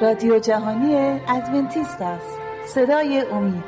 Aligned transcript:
رادیو 0.00 0.38
جهانی 0.38 1.20
ادونتیست 1.28 2.02
است. 2.02 2.38
صدای 2.66 3.20
امید. 3.20 3.64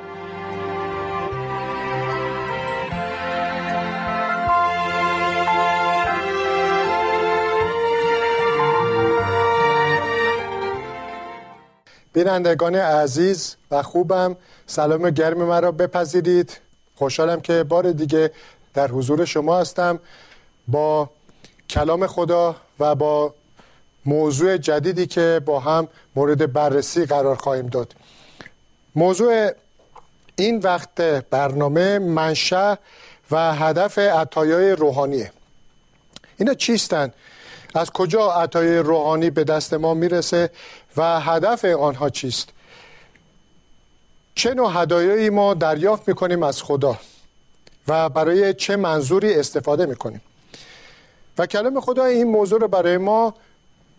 بینندگان 12.13 12.75
عزیز 12.75 13.57
و 13.71 13.83
خوبم 13.83 14.37
سلام 14.67 15.11
گرم 15.11 15.39
مرا 15.39 15.73
بپذیرید. 15.73 16.61
خوشحالم 16.95 17.41
که 17.41 17.65
بار 17.65 17.93
دیگه 17.93 18.31
در 18.75 18.89
حضور 18.89 19.25
شما 19.25 19.59
هستم. 19.59 19.99
با 20.69 21.11
کلام 21.69 22.07
خدا 22.07 22.57
و 22.81 22.95
با 22.95 23.35
موضوع 24.07 24.57
جدیدی 24.57 25.07
که 25.07 25.41
با 25.47 25.61
هم 25.61 25.89
مورد 26.17 26.53
بررسی 26.53 27.07
قرار 27.07 27.37
خواهیم 27.37 27.67
داد. 27.67 27.95
موضوع 28.95 29.51
این 30.37 30.59
وقت 30.59 31.01
برنامه 31.31 31.99
منشأ 31.99 32.75
و 33.31 33.55
هدف 33.55 33.99
عطایای 33.99 34.71
روحانیه. 34.71 35.33
اینا 36.37 36.55
چیستن؟ 36.55 37.13
از 37.75 37.91
کجا 37.91 38.33
عطای 38.33 38.79
روحانی 38.79 39.31
به 39.31 39.45
دست 39.45 39.75
ما 39.75 39.95
می‌رسه 39.95 40.51
و 40.97 41.21
هدف 41.21 41.65
آنها 41.65 42.11
چیست؟ 42.11 42.49
چه 44.35 44.55
نوع 44.55 44.83
هدایایی 44.83 45.31
ما 45.31 45.55
دریافت 45.55 46.09
می‌کنیم 46.09 46.43
از 46.43 46.63
خدا 46.63 46.99
و 47.89 48.09
برای 48.09 48.55
چه 48.55 48.77
منظوری 48.77 49.35
استفاده 49.35 49.87
می‌کنیم؟ 49.87 50.21
و 51.39 51.47
کلام 51.47 51.81
خدا 51.81 52.05
این 52.05 52.27
موضوع 52.29 52.61
رو 52.61 52.69
برای 52.69 52.97
ما 52.97 53.35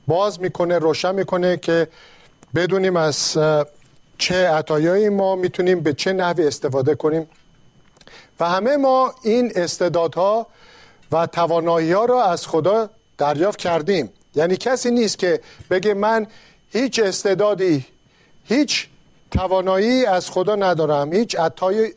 باز 0.07 0.41
می‌کنه 0.41 0.79
روشن 0.79 1.15
می‌کنه 1.15 1.57
که 1.57 1.87
بدونیم 2.55 2.95
از 2.95 3.37
چه 4.17 4.49
عطایایی 4.49 5.09
ما 5.09 5.35
می‌تونیم 5.35 5.79
به 5.79 5.93
چه 5.93 6.13
نحوی 6.13 6.47
استفاده 6.47 6.95
کنیم. 6.95 7.29
و 8.39 8.49
همه 8.49 8.77
ما 8.77 9.15
این 9.23 9.51
استعدادها 9.55 10.47
و 11.11 11.27
توانایی 11.27 11.91
ها 11.91 12.05
را 12.05 12.23
از 12.23 12.47
خدا 12.47 12.89
دریافت 13.17 13.59
کردیم. 13.59 14.09
یعنی 14.35 14.57
کسی 14.57 14.91
نیست 14.91 15.17
که 15.17 15.41
بگه 15.69 15.93
من 15.93 16.27
هیچ 16.71 16.99
استعدادی 16.99 17.85
هیچ 18.45 18.87
توانایی 19.31 20.05
از 20.05 20.29
خدا 20.29 20.55
ندارم 20.55 21.13
هیچ 21.13 21.35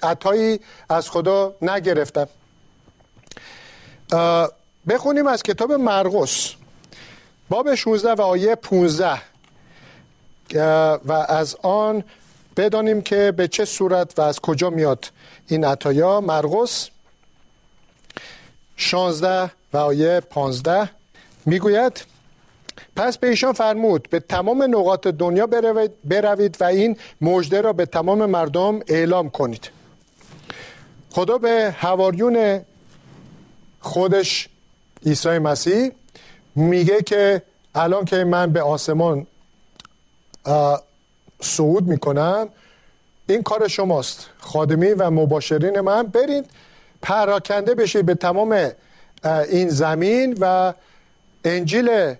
عطایی 0.02 0.60
از 0.88 1.10
خدا 1.10 1.54
نگرفتم. 1.62 2.28
بخونیم 4.88 5.26
از 5.26 5.42
کتاب 5.42 5.72
مرقس. 5.72 6.54
باب 7.50 7.74
16 7.74 8.12
و 8.12 8.20
آیه 8.20 8.54
15 8.54 9.20
و 11.04 11.12
از 11.28 11.56
آن 11.62 12.04
بدانیم 12.56 13.02
که 13.02 13.32
به 13.36 13.48
چه 13.48 13.64
صورت 13.64 14.18
و 14.18 14.22
از 14.22 14.40
کجا 14.40 14.70
میاد 14.70 15.06
این 15.48 15.64
عطایا. 15.64 16.20
مرقس 16.20 16.88
16 18.76 19.50
و 19.72 19.76
آیه 19.76 20.20
15 20.20 20.90
می‌گوید 21.46 22.04
پس 22.96 23.18
به 23.18 23.28
ایشان 23.28 23.52
فرمود 23.52 24.08
به 24.10 24.20
تمام 24.20 24.62
نقاط 24.62 25.06
دنیا 25.06 25.46
بروید, 25.46 26.56
و 26.60 26.64
این 26.64 26.96
مژده 27.20 27.60
را 27.60 27.72
به 27.72 27.86
تمام 27.86 28.26
مردم 28.26 28.80
اعلام 28.88 29.30
کنید. 29.30 29.70
خدا 31.10 31.38
به 31.38 31.74
هواریون 31.78 32.60
خودش 33.80 34.48
عیسی 35.06 35.38
مسیح 35.38 35.90
میگه 36.60 37.02
که 37.02 37.42
الان 37.74 38.04
که 38.04 38.24
من 38.24 38.52
به 38.52 38.62
آسمان 38.62 39.26
صعود 41.40 41.86
می‌کنم 41.86 42.48
این 43.28 43.42
کار 43.42 43.68
شماست. 43.68 44.26
خادمی 44.38 44.92
و 44.92 45.10
مباشرین 45.10 45.80
من 45.80 46.02
برید 46.02 46.50
پراکنده 47.02 47.74
بشید 47.74 48.06
به 48.06 48.14
تمام 48.14 48.70
این 49.24 49.68
زمین 49.68 50.38
و 50.40 50.74
انجیل 51.44 52.14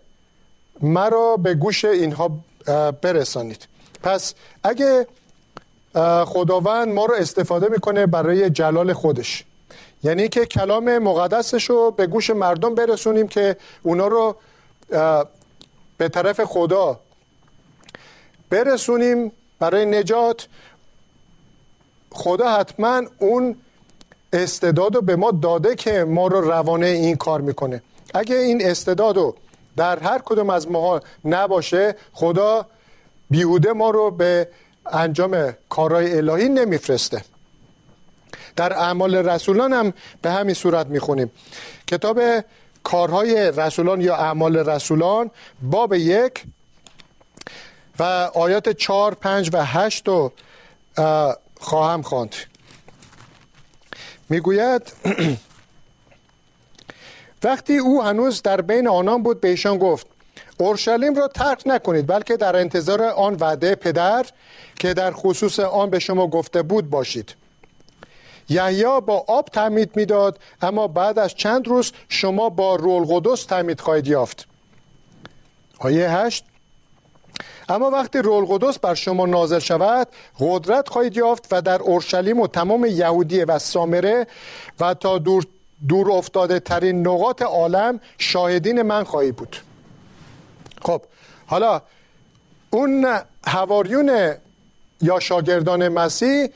مرا 0.81 1.37
به 1.37 1.55
گوش 1.55 1.85
اینها 1.85 2.31
برسانید. 3.03 3.69
پس 4.03 4.35
اگه 4.63 5.07
خداوند 6.25 6.89
ما 6.89 7.07
رو 7.07 7.15
استفاده 7.15 7.69
می‌کنه 7.69 8.07
برای 8.07 8.51
جلال 8.51 8.93
خودش. 8.93 9.45
یعنی 10.03 10.29
که 10.29 10.47
کلام 10.47 10.99
مقدسش 10.99 11.71
رو 11.71 11.91
به 11.91 12.07
گوش 12.07 12.31
مردم 12.31 12.75
برسونیم 12.75 13.29
که 13.29 13.57
اونا 13.83 14.07
رو 14.07 14.37
به 15.99 16.09
طرف 16.09 16.41
خدا 16.45 17.01
برسونیم. 18.51 19.33
برای 19.59 19.87
نجات 19.87 20.49
خدا 22.11 22.51
حتما 22.51 23.03
اون 23.19 23.57
استعداد 24.33 24.95
رو 24.95 25.03
به 25.03 25.17
ما 25.17 25.31
داده 25.31 25.75
که 25.75 26.05
ما 26.05 26.27
رو 26.27 26.41
روانه 26.41 26.87
این 26.87 27.17
کار 27.17 27.41
می‌کنه. 27.41 27.83
اگه 28.15 28.37
این 28.37 28.67
استعداد 28.67 29.17
رو 29.17 29.35
در 29.77 29.99
هر 29.99 30.19
کدوم 30.25 30.51
از 30.51 30.71
ماها 30.71 31.01
نباشه 31.25 31.97
خدا 32.13 32.67
بیهوده 33.31 33.73
ما 33.73 33.91
رو 33.91 34.11
به 34.11 34.49
انجام 34.87 35.55
کارهای 35.69 36.17
الهی 36.17 36.49
نمیفرسته. 36.49 37.25
در 38.57 38.73
اعمال 38.73 39.15
رسولان 39.15 39.73
هم 39.73 39.93
به 40.23 40.31
همین 40.31 40.55
صورت 40.55 40.87
می‌خونیم. 40.87 41.31
کتاب 41.87 42.21
کارهای 42.83 43.53
رسولان 43.57 44.01
یا 44.01 44.17
اعمال 44.17 44.57
رسولان 44.57 45.31
باب 45.63 45.95
یک 45.95 46.45
و 47.99 48.03
آیات 48.35 48.69
چهار 48.69 49.15
پنج 49.15 49.51
و 49.53 49.65
هشت 49.65 50.09
رو 50.09 50.33
خواهم 51.61 52.03
خواند. 52.03 52.35
می‌گوید 54.29 54.93
وقتی 57.45 57.77
او 57.79 58.03
هنوز 58.03 58.43
در 58.43 58.61
بین 58.61 58.89
آنان 58.89 59.23
بود 59.23 59.41
به 59.41 59.49
ایشان 59.49 59.79
گفت 59.79 60.07
اورشلیم 60.59 61.15
را 61.15 61.29
ترک 61.29 61.63
نکنید 61.67 62.07
بلکه 62.07 62.37
در 62.37 62.57
انتظار 62.57 63.03
آن 63.03 63.35
وعده 63.35 63.75
پدر 63.75 64.27
که 64.79 64.95
در 64.95 65.13
خصوص 65.13 65.61
آن 65.61 65.91
به 65.91 65.99
شما 65.99 66.27
گفته 66.27 66.63
بود 66.63 66.91
باشید. 66.91 67.35
یحیی 68.51 69.01
با 69.07 69.25
آب 69.29 69.49
تعمید 69.49 69.97
می‌داد 69.97 70.39
اما 70.63 70.89
بعد 70.89 71.19
از 71.19 71.35
چند 71.35 71.69
روز 71.69 71.93
شما 72.09 72.49
با 72.49 72.77
رول 72.77 73.07
قدس 73.09 73.45
تعمید 73.45 73.81
خواهید 73.81 74.07
یافت. 74.07 74.47
آیه 75.79 76.11
هشت. 76.11 76.45
اما 77.69 77.91
وقتی 77.91 78.19
رول 78.19 78.45
قدس 78.45 78.79
بر 78.79 78.95
شما 78.95 79.27
نازل 79.27 79.59
شود 79.59 80.09
قدرت 80.41 80.89
خواهید 80.89 81.17
یافت 81.17 81.47
و 81.51 81.63
در 81.63 81.83
اورشلیم 81.83 82.41
و 82.41 82.47
تمام 82.47 82.85
یهودیه 82.85 83.45
و 83.45 83.59
سامره 83.59 84.27
و 84.81 84.95
تا 84.95 85.19
دور 85.19 85.47
دور 85.89 86.13
افتاده 86.13 86.61
ترین 86.61 87.07
نقاط 87.09 87.43
عالم 87.43 88.01
شاهدین 88.19 88.83
من 88.83 89.05
خواهی 89.05 89.33
بود. 89.33 89.57
خب 90.83 91.03
حالا 91.47 91.83
اون 92.71 93.19
هواریون 93.47 94.35
یا 95.03 95.21
شاگردان 95.21 95.89
مسیح 95.89 96.49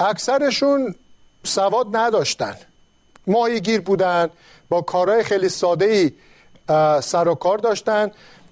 اکثرشون 0.00 0.94
سواد 1.44 1.96
نداشتن. 1.96 2.56
ماهیگیر 3.26 3.80
بودن 3.80 4.30
با 4.68 4.80
کارهای 4.80 5.22
خیلی 5.22 5.48
ساده 5.48 5.84
ای 5.84 6.12
سر 7.00 7.28
و 7.28 7.34
کار 7.34 7.58
داشتن 7.58 8.10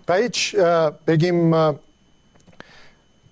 و 0.08 0.14
هیچ 0.14 0.56
بگیم 1.06 1.54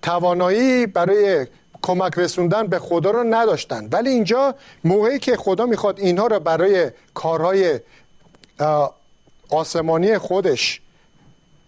توانایی 0.01 0.87
برای 0.87 1.47
کمک 1.81 2.13
رسوندن 2.17 2.67
به 2.67 2.79
خدا 2.79 3.11
رو 3.11 3.23
نداشتن. 3.23 3.87
ولی 3.91 4.09
اینجا 4.09 4.55
موقعی 4.83 5.19
که 5.19 5.37
خدا 5.37 5.65
می‌خواد 5.65 5.99
اینها 5.99 6.27
رو 6.27 6.39
برای 6.39 6.91
کارهای 7.13 7.79
آسمانی 9.49 10.17
خودش 10.17 10.81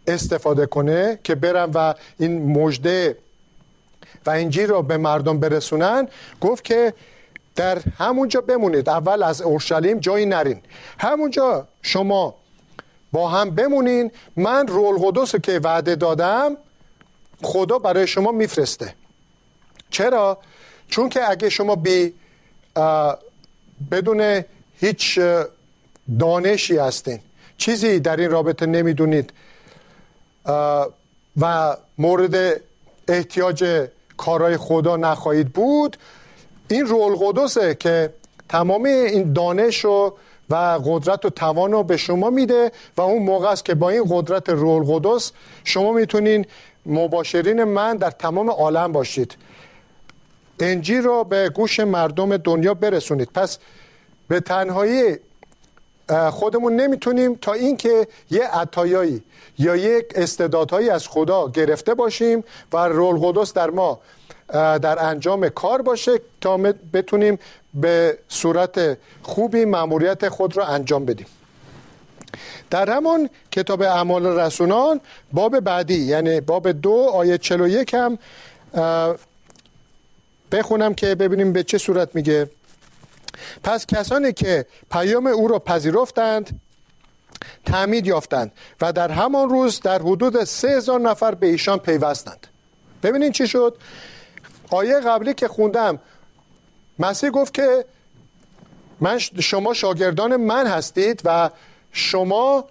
استفاده 0.08 0.66
کنه 0.66 1.20
که 1.24 1.36
برن 1.36 1.72
و 1.74 1.94
این 2.20 2.58
مجده 2.58 3.18
و 4.26 4.30
انجیل 4.30 4.70
رو 4.70 4.82
به 4.82 4.98
مردم 4.98 5.40
برسونن 5.40 6.08
گفت 6.42 6.64
که 6.64 6.94
در 7.56 7.80
همونجا 7.98 8.42
بمونید. 8.42 8.90
اول 8.90 9.24
از 9.24 9.42
اورشلیم 9.42 10.00
جایی 10.00 10.26
نرین. 10.26 10.62
همونجا 11.00 11.68
شما 11.82 12.36
با 13.12 13.30
هم 13.30 13.50
بمونین. 13.50 14.12
من 14.36 14.68
رول 14.68 14.98
قدس 15.06 15.36
که 15.36 15.60
وعده 15.64 15.96
دادم 15.96 16.58
خدا 17.42 17.80
برای 17.80 18.08
شما 18.08 18.32
میفرسته. 18.32 18.96
چرا؟ 19.90 20.38
چون 20.88 21.10
که 21.10 21.30
اگه 21.30 21.50
شما 21.50 21.76
بی 21.76 22.14
بدون 23.92 24.44
هیچ 24.80 25.20
دانشی 26.20 26.78
هستین. 26.78 27.20
چیزی 27.58 28.00
در 28.00 28.18
این 28.18 28.32
رابطه 28.32 28.66
نمی‌دونید. 28.66 29.34
و 31.42 31.78
مورد 31.98 32.62
احتیاج 33.08 33.88
کارهای 34.18 34.58
خدا 34.58 34.98
نخواهید 34.98 35.50
بود 35.50 35.98
این 36.68 36.86
رول 36.86 37.16
قدسه 37.16 37.76
که 37.76 38.14
تمام 38.50 38.84
این 38.84 39.34
دانش 39.34 39.86
و 39.86 40.14
و 40.50 40.80
قدرت 40.86 41.26
و 41.26 41.30
توان 41.30 41.72
رو 41.72 41.84
به 41.84 41.98
شما 41.98 42.30
میده 42.30 42.72
و 42.98 43.02
اون 43.02 43.24
موقع 43.24 43.48
است 43.48 43.66
که 43.66 43.76
با 43.76 43.90
این 43.90 44.06
قدرت 44.10 44.50
روح 44.50 44.90
القدس 44.90 45.32
شما 45.64 45.92
می‌تونین 45.92 46.46
مباشرین 46.86 47.64
من 47.64 47.98
در 47.98 48.12
تمام 48.12 48.50
عالم 48.50 48.92
باشید. 48.92 49.38
انجیل 50.60 51.04
رو 51.04 51.24
به 51.24 51.50
گوش 51.50 51.80
مردم 51.80 52.38
دنیا 52.38 52.74
برسونید. 52.74 53.30
پس 53.34 53.58
به 54.28 54.40
تنهایی 54.40 55.18
خودمون 56.32 56.76
نمی‌تونیم 56.76 57.36
تا 57.36 57.54
اینکه 57.54 58.08
یه 58.32 58.48
عطایایی 58.48 59.24
یا 59.60 59.76
یک 59.76 60.06
استعدادهایی 60.16 60.90
از 60.90 61.08
خدا 61.08 61.50
گرفته 61.50 61.94
باشیم 61.94 62.44
و 62.74 62.78
رول 62.78 63.20
قدس 63.20 63.54
در 63.54 63.70
ما 63.70 64.00
در 64.54 65.06
انجام 65.06 65.50
کار 65.50 65.82
باشه 65.82 66.20
تا 66.42 66.58
بتونیم 66.94 67.40
به 67.74 68.18
صورت 68.30 68.98
خوبی 69.22 69.66
مأموریت 69.66 70.30
خود 70.30 70.58
را 70.58 70.66
انجام 70.66 71.06
بدیم. 71.06 71.28
در 72.70 72.90
همون 72.90 73.30
کتاب 73.52 73.82
اعمال 73.82 74.26
رسولان 74.26 75.02
باب 75.34 75.60
بعدی 75.60 75.98
یعنی 75.98 76.42
باب 76.42 76.72
دو 76.72 77.10
آیه 77.14 77.38
41 77.38 77.94
هم 77.94 78.18
بخونم 80.52 80.94
که 80.94 81.16
ببینیم 81.16 81.54
به 81.54 81.64
چه 81.64 81.78
صورت 81.78 82.16
میگه. 82.16 82.50
پس 83.64 83.86
کسانی 83.86 84.34
که 84.34 84.66
پیام 84.92 85.28
او 85.28 85.48
را 85.48 85.60
پذیرفتند 85.60 86.62
تعمید 87.66 88.08
یافتند 88.08 88.52
و 88.82 88.94
در 88.94 89.12
همان 89.12 89.50
روز 89.50 89.80
در 89.80 90.02
حدود 90.02 90.44
سه 90.44 90.68
هزار 90.68 91.00
نفر 91.00 91.36
به 91.36 91.48
ایشان 91.48 91.80
پیوستند. 91.80 92.48
ببینین 93.04 93.32
چی 93.32 93.48
شد؟ 93.48 93.78
آیه 94.70 95.00
قبلی 95.00 95.34
که 95.34 95.48
خوندم 95.48 96.00
مسیح 97.00 97.30
گفت 97.30 97.54
که 97.54 97.86
من 99.00 99.18
شما 99.18 99.74
شاگردان 99.74 100.36
من 100.36 100.68
هستید 100.68 101.22
و 101.26 101.50
شما 101.92 102.66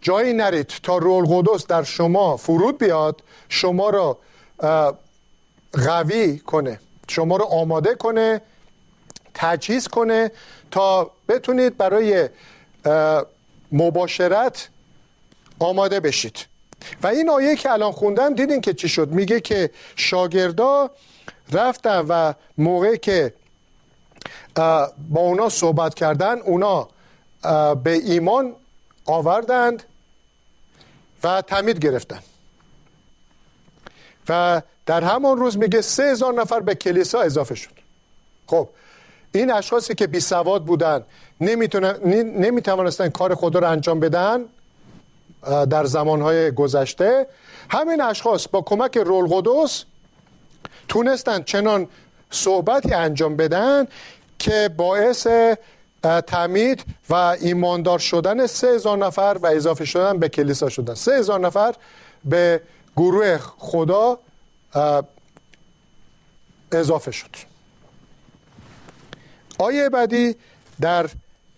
جایی 0.00 0.32
نرید 0.32 0.72
تا 0.82 0.98
رول 0.98 1.26
قدس 1.26 1.66
در 1.66 1.82
شما 1.82 2.36
فرود 2.36 2.78
بیاد 2.78 3.22
شما 3.48 3.90
را 3.90 4.18
قوی 5.72 6.38
کنه 6.38 6.80
شما 7.08 7.36
رو 7.36 7.44
آماده 7.44 7.94
کنه 7.94 8.40
تجهیز 9.38 9.88
کنه 9.88 10.30
تا 10.70 11.10
بتونید 11.28 11.76
برای 11.76 12.28
مباشرت 13.72 14.68
آماده 15.58 16.00
بشید. 16.00 16.46
و 17.02 17.06
این 17.06 17.30
آیه 17.30 17.56
که 17.56 17.70
الان 17.70 17.92
خوندم 17.92 18.34
دیدین 18.34 18.60
که 18.60 18.74
چی 18.74 18.88
شد؟ 18.88 19.08
میگه 19.08 19.40
که 19.40 19.70
شاگردا 19.96 20.90
رفتن 21.52 21.98
و 22.08 22.32
موقعی 22.58 22.98
که 22.98 23.34
با 24.54 25.20
اونا 25.20 25.48
صحبت 25.48 25.94
کردن 25.94 26.38
اونا 26.38 26.88
به 27.74 27.92
ایمان 27.92 28.54
آوردند 29.06 29.82
و 31.24 31.42
تمید 31.42 31.78
گرفتن. 31.78 32.22
و 34.28 34.62
در 34.86 35.04
همان 35.04 35.36
روز 35.38 35.58
میگه 35.58 35.80
سه 35.80 36.02
هزار 36.02 36.34
نفر 36.34 36.60
به 36.60 36.74
کلیسا 36.74 37.20
اضافه 37.20 37.54
شد. 37.54 37.78
خب 38.46 38.68
این 39.32 39.52
اشخاصی 39.52 39.94
که 39.94 40.06
بی 40.06 40.20
سواد 40.20 40.64
بودن 40.64 41.04
نمی‌توانستن 41.40 43.08
کار 43.08 43.34
خدا 43.34 43.58
رو 43.58 43.70
انجام 43.70 44.00
بدن 44.00 44.44
در 45.70 45.84
زمانهای 45.84 46.50
گذشته. 46.50 47.26
همین 47.70 48.00
اشخاص 48.00 48.48
با 48.48 48.62
کمک 48.62 48.96
رول 48.98 49.26
قدس 49.26 49.84
تونستن 50.88 51.42
چنان 51.42 51.88
صحبتی 52.30 52.94
انجام 52.94 53.36
بدن 53.36 53.86
که 54.38 54.70
باعث 54.76 55.26
تمید 56.26 56.84
و 57.10 57.14
ایماندار 57.14 57.98
شدن 57.98 58.46
سه 58.46 58.66
هزار 58.66 58.98
نفر 58.98 59.38
و 59.42 59.46
اضافه 59.46 59.84
شدن 59.84 60.18
به 60.18 60.28
کلیسا 60.28 60.68
شدن. 60.68 60.94
سه 60.94 61.12
هزار 61.12 61.40
نفر 61.40 61.74
به 62.24 62.60
گروه 62.96 63.38
خدا 63.58 64.18
اضافه 66.72 67.10
شد. 67.10 67.57
آیه 69.58 69.88
بعدی 69.88 70.36
در 70.80 71.10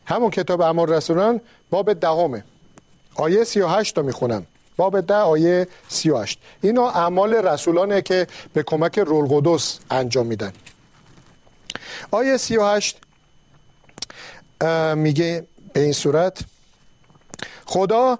همون 0.06 0.30
کتاب 0.30 0.60
اعمال 0.60 0.92
رسولان 0.92 1.40
باب 1.70 1.92
دهمه. 1.92 2.44
آیه 3.14 3.44
38 3.44 3.98
رو 3.98 4.04
می‌خونم. 4.04 4.46
باب 4.76 5.00
ده 5.00 5.14
آیه 5.14 5.68
38 5.88 6.38
اینا 6.60 6.90
اعمال 6.90 7.34
رسولانه 7.34 8.02
که 8.02 8.26
به 8.52 8.62
کمک 8.62 8.98
رول 8.98 9.28
قدس 9.30 9.78
انجام 9.90 10.26
میدن. 10.26 10.52
آیه 12.10 12.36
38 12.36 12.96
میگه 14.94 15.46
به 15.72 15.80
این 15.80 15.92
صورت 15.92 16.40
خدا 17.64 18.18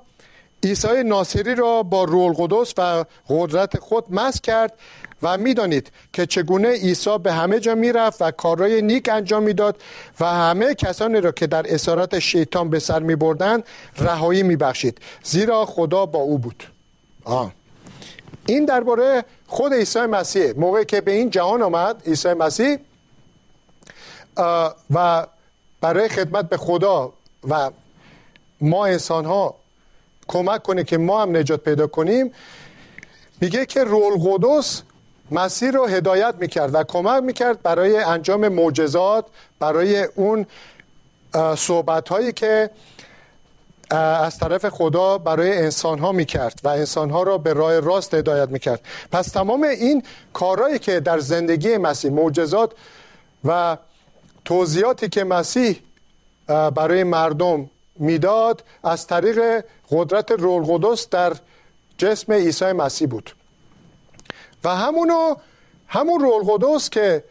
عیسی 0.62 1.03
ناصری 1.03 1.55
را 1.55 1.83
با 1.83 2.05
رول 2.05 2.33
قدس 2.33 2.75
و 2.79 3.05
قدرت 3.29 3.79
خود 3.79 4.05
مس 4.11 4.41
کرد 4.41 4.73
و 5.22 5.38
می‌دانید 5.38 5.93
که 6.12 6.26
چگونه 6.26 6.69
عیسی 6.69 7.19
به 7.19 7.32
همه 7.32 7.61
جا 7.61 7.75
می‌رفت 7.75 8.22
و 8.22 8.31
کارهای 8.31 8.82
نیک 8.82 9.08
انجام 9.08 9.43
می‌داد 9.43 9.76
و 10.20 10.26
همه 10.26 10.75
کسانی 10.75 11.20
را 11.20 11.32
که 11.32 11.46
در 11.46 11.75
اسارت 11.75 12.19
شیطان 12.19 12.70
به 12.70 12.78
سر 12.78 13.00
می 13.00 13.17
بردن 13.17 13.62
رهایی 13.99 14.43
می 14.43 14.56
بخشید 14.56 14.99
زیرا 15.22 15.67
خدا 15.67 16.06
با 16.06 16.19
او 16.19 16.38
بود. 16.38 16.64
آه. 17.25 17.52
این 18.46 18.64
درباره 18.64 19.25
خود 19.46 19.75
عیسی 19.75 20.00
مسیح. 20.00 20.52
موقعی 20.56 20.84
که 20.84 21.00
به 21.00 21.12
این 21.12 21.31
جهان 21.31 21.62
آمد 21.62 22.02
عیسی 22.06 22.32
مسیح 22.32 22.78
و 24.90 25.26
برای 25.81 26.08
خدمت 26.08 26.49
به 26.49 26.56
خدا 26.56 27.12
و 27.49 27.70
ما 28.61 28.87
انسان 28.87 29.25
ها 29.25 29.55
کمک 30.28 30.62
کنه 30.62 30.84
که 30.84 30.99
ما 30.99 31.23
هم 31.23 31.37
نجات 31.37 31.61
پیدا 31.61 31.87
کنیم 31.87 32.32
میگه 33.40 33.66
که 33.66 33.84
رول 33.84 34.12
قدس 34.25 34.82
مسیر 35.31 35.75
رو 35.75 35.87
هدایت 35.87 36.35
می‌کرد 36.38 36.75
و 36.75 36.85
کمک 36.85 37.23
می‌کرد 37.23 37.62
برای 37.62 37.97
انجام 37.97 38.49
معجزات 38.49 39.27
برای 39.59 40.05
اون 40.05 40.47
صحبت 41.56 42.09
هایی 42.09 42.32
که 42.32 42.71
از 43.91 44.38
طرف 44.38 44.69
خدا 44.69 45.19
برای 45.19 45.59
انسان 45.59 45.99
ها 45.99 46.12
می‌کرد 46.12 46.61
و 46.65 46.69
انسان 46.69 47.11
ها 47.11 47.23
را 47.23 47.38
به 47.38 47.53
راه 47.53 47.81
راست 47.81 48.15
هدایت 48.15 48.49
می‌کرد. 48.49 48.81
پس 49.12 49.29
تمام 49.29 49.62
این 49.62 50.03
کارهایی 50.32 50.79
که 50.79 51.00
در 51.00 51.19
زندگی 51.19 51.76
مسیح 51.76 52.11
معجزات 52.11 52.73
و 53.44 53.76
توضیحاتی 54.44 55.09
که 55.09 55.25
مسیح 55.25 55.81
برای 56.47 57.04
مردم 57.04 57.71
می‌داد 57.97 58.64
از 58.85 59.07
طریق 59.07 59.64
قدرت 59.90 60.31
رول 60.31 60.64
قدس 60.69 61.09
در 61.09 61.33
جسم 61.99 62.33
عیسی 62.33 62.73
مسیح 62.73 63.09
بود. 63.09 63.31
و 64.64 64.76
همونو 64.76 65.35
همون 65.88 66.21
رول 66.21 66.43
قدس 66.52 66.90
که 66.90 67.25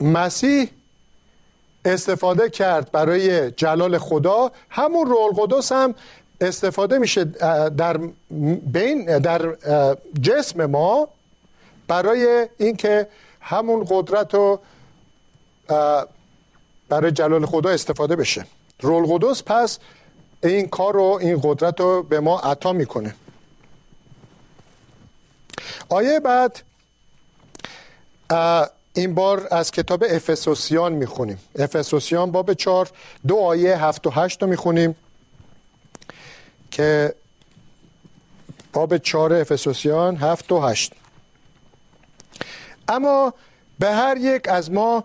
مسیح 0.00 0.70
استفاده 1.84 2.50
کرد 2.50 2.92
برای 2.92 3.50
جلال 3.50 3.98
خدا 3.98 4.52
همون 4.70 5.06
رول 5.06 5.32
قدس 5.36 5.72
هم 5.72 5.94
استفاده 6.40 6.98
میشه 6.98 7.24
در 7.76 7.96
بین 8.72 9.18
در 9.18 9.56
جسم 10.22 10.66
ما 10.66 11.08
برای 11.88 12.48
اینکه 12.58 13.08
همون 13.40 13.86
قدرت 13.90 14.34
رو 14.34 14.60
برای 16.88 17.12
جلال 17.12 17.46
خدا 17.46 17.70
استفاده 17.70 18.16
بشه. 18.16 18.46
رول 18.80 19.06
قدس 19.06 19.42
پس 19.46 19.78
این 20.42 20.68
کار 20.68 20.94
رو 20.94 21.18
این 21.20 21.40
قدرت 21.42 21.80
رو 21.80 22.02
به 22.02 22.20
ما 22.20 22.38
عطا 22.40 22.72
می‌کنه. 22.72 23.14
آیه 25.92 26.20
بعد 26.20 26.62
این 28.94 29.14
بار 29.14 29.48
از 29.50 29.70
کتاب 29.70 30.04
افسوسیان 30.10 30.92
می‌خونیم. 30.92 31.38
افسوسیان 31.58 32.30
باب 32.30 32.54
چار 32.54 32.90
دو 33.26 33.36
آیه 33.36 33.84
هفت 33.84 34.06
و 34.06 34.10
هشت 34.10 34.42
رو 34.42 34.48
می‌خونیم 34.48 34.96
که 36.70 37.14
باب 38.72 38.98
چار 38.98 39.32
افسوسیان 39.32 40.16
هفت 40.16 40.52
و 40.52 40.60
هشت. 40.60 40.92
اما 42.88 43.34
به 43.78 43.90
هر 43.90 44.16
یک 44.16 44.48
از 44.48 44.70
ما 44.70 45.04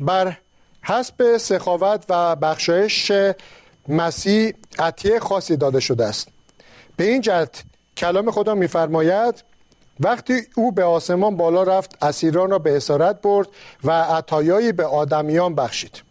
بر 0.00 0.36
حسب 0.82 1.36
سخاوت 1.36 2.04
و 2.08 2.36
بخشایش 2.36 3.12
مسیح 3.88 4.54
عطیه 4.78 5.20
خاصی 5.20 5.56
داده 5.56 5.80
شده 5.80 6.04
است. 6.04 6.28
به 6.96 7.04
این 7.04 7.20
جهت 7.20 7.62
کلام 7.96 8.30
خدا 8.30 8.54
میفرماید 8.54 9.49
وقتی 10.00 10.46
او 10.54 10.72
به 10.72 10.84
آسمان 10.84 11.36
بالا 11.36 11.62
رفت 11.62 12.04
اسیران 12.04 12.50
را 12.50 12.58
به 12.58 12.76
اسارت 12.76 13.22
برد 13.22 13.48
و 13.84 13.90
عطایایی 14.02 14.72
به 14.72 14.86
آدمیان 14.86 15.54
بخشید. 15.54 16.02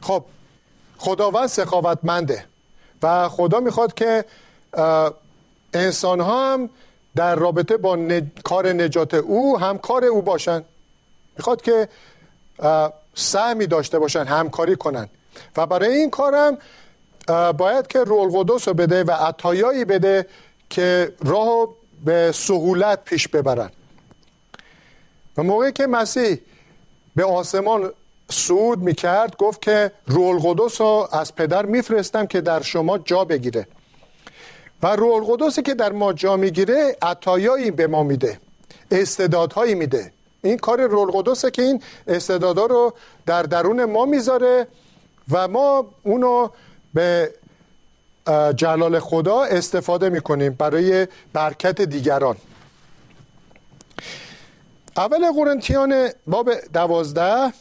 خب 0.00 0.24
خداوند 0.98 1.46
سخاوتمنده 1.46 2.44
و 3.02 3.28
خدا 3.28 3.60
می‌خواد 3.60 3.94
که 3.94 4.24
انسان 5.74 6.20
ها 6.20 6.52
هم 6.52 6.70
در 7.16 7.34
رابطه 7.34 7.76
با 7.76 8.20
کار 8.44 8.72
نجات 8.72 9.14
او 9.14 9.58
هم 9.58 9.78
کار 9.78 10.04
او 10.04 10.22
باشن. 10.22 10.64
می‌خواد 11.36 11.62
که 11.62 11.88
سهمی 13.14 13.66
داشته 13.66 13.98
باشن 13.98 14.24
همکاری 14.24 14.76
کنن. 14.76 15.08
و 15.56 15.66
برای 15.66 15.96
این 15.96 16.10
کارم 16.10 16.58
باید 17.56 17.86
که 17.86 17.98
رول 17.98 18.30
قدس 18.34 18.68
رو 18.68 18.74
بده 18.74 19.04
و 19.04 19.10
عطایایی 19.10 19.84
بده 19.84 20.26
که 20.70 21.12
راه 21.24 21.68
به 22.04 22.32
سهولت 22.34 23.04
پیش 23.04 23.28
ببرن. 23.28 23.70
و 25.36 25.42
موقعی 25.42 25.72
که 25.72 25.86
مسیح 25.86 26.40
به 27.16 27.24
آسمان 27.24 27.92
صعود 28.30 28.78
می‌کرد 28.78 29.36
گفت 29.36 29.62
که 29.62 29.92
رول 30.06 30.38
قدس 30.38 30.80
رو 30.80 31.08
از 31.12 31.34
پدر 31.34 31.66
میفرستم 31.66 32.26
که 32.26 32.40
در 32.40 32.62
شما 32.62 32.98
جا 32.98 33.24
بگیره. 33.24 33.66
و 34.82 34.96
رول 34.96 35.24
قدسی 35.24 35.62
که 35.62 35.74
در 35.74 35.92
ما 35.92 36.12
جا 36.12 36.36
می‌گیره 36.36 36.96
عطایایی 37.02 37.70
به 37.70 37.86
ما 37.86 38.02
میده 38.02 38.40
استعدادهایی 38.90 39.74
میده. 39.74 40.12
این 40.42 40.58
کار 40.58 40.86
رول 40.86 41.10
قدسه 41.10 41.50
که 41.50 41.62
این 41.62 41.82
استعدادها 42.06 42.66
رو 42.66 42.94
در 43.26 43.42
درون 43.42 43.84
ما 43.84 44.04
می‌ذاره 44.04 44.66
و 45.30 45.48
ما 45.48 45.86
اونو 46.02 46.48
به 46.94 47.34
جلال 48.56 49.00
خدا 49.00 49.42
استفاده 49.42 50.08
می‌کنیم 50.08 50.52
برای 50.52 51.08
برکت 51.32 51.80
دیگران. 51.80 52.36
اول 54.96 55.32
قرنتیان 55.32 56.08
باب 56.26 56.50
دوازده 56.72 57.52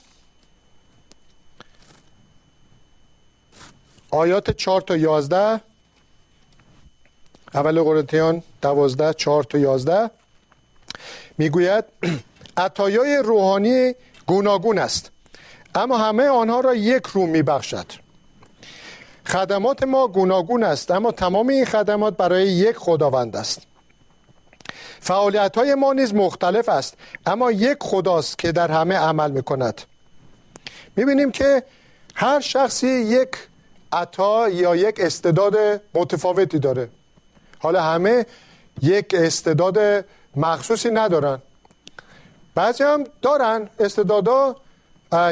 آیات 4.10 4.52
چهار 4.52 4.82
تا 4.82 4.98
یازده. 4.98 5.62
اول 7.54 7.82
قرنتیان 7.82 8.44
دوازده 8.62 9.14
چهار 9.14 9.44
تا 9.44 9.58
یازده. 9.58 10.10
می‌گوید 11.38 11.86
عطایای 12.58 13.18
روحانی 13.18 13.94
گوناگون 14.26 14.78
است 14.78 15.12
اما 15.76 15.98
همه 15.98 16.28
آنها 16.28 16.60
را 16.60 16.76
یک 16.76 17.06
رو 17.06 17.26
میبخشد. 17.26 18.01
خدمات 19.26 19.84
ما 19.84 20.08
گوناگون 20.08 20.64
است 20.64 20.92
اما 20.92 21.12
تمام 21.12 21.48
این 21.48 21.66
خدمات 21.66 22.18
برای 22.18 22.48
یک 22.48 22.78
خداوند 22.78 23.36
است. 23.36 23.62
فعالیت 25.00 25.58
های 25.58 25.76
ما 25.76 25.94
نیز 25.94 26.14
مختلف 26.14 26.70
است 26.70 26.98
اما 27.26 27.52
یک 27.52 27.78
خداست 27.82 28.38
که 28.38 28.52
در 28.52 28.72
همه 28.72 28.96
عمل 28.96 29.32
می 29.32 29.44
کند 29.44 29.82
می 30.96 31.06
بینیم 31.06 31.32
که 31.32 31.64
هر 32.16 32.40
شخصی 32.40 32.88
یک 32.88 33.30
عطا 33.92 34.50
یا 34.50 34.76
یک 34.76 35.00
استعداد 35.00 35.82
متفاوتی 35.94 36.60
داره. 36.60 36.90
حالا 37.60 37.82
همه 37.82 38.26
یک 38.82 39.06
استعداد 39.14 40.06
مخصوصی 40.36 40.90
ندارن. 40.90 41.42
بعضی 42.56 42.84
هم 42.84 43.04
دارن 43.22 43.70
استعدادا 43.80 44.56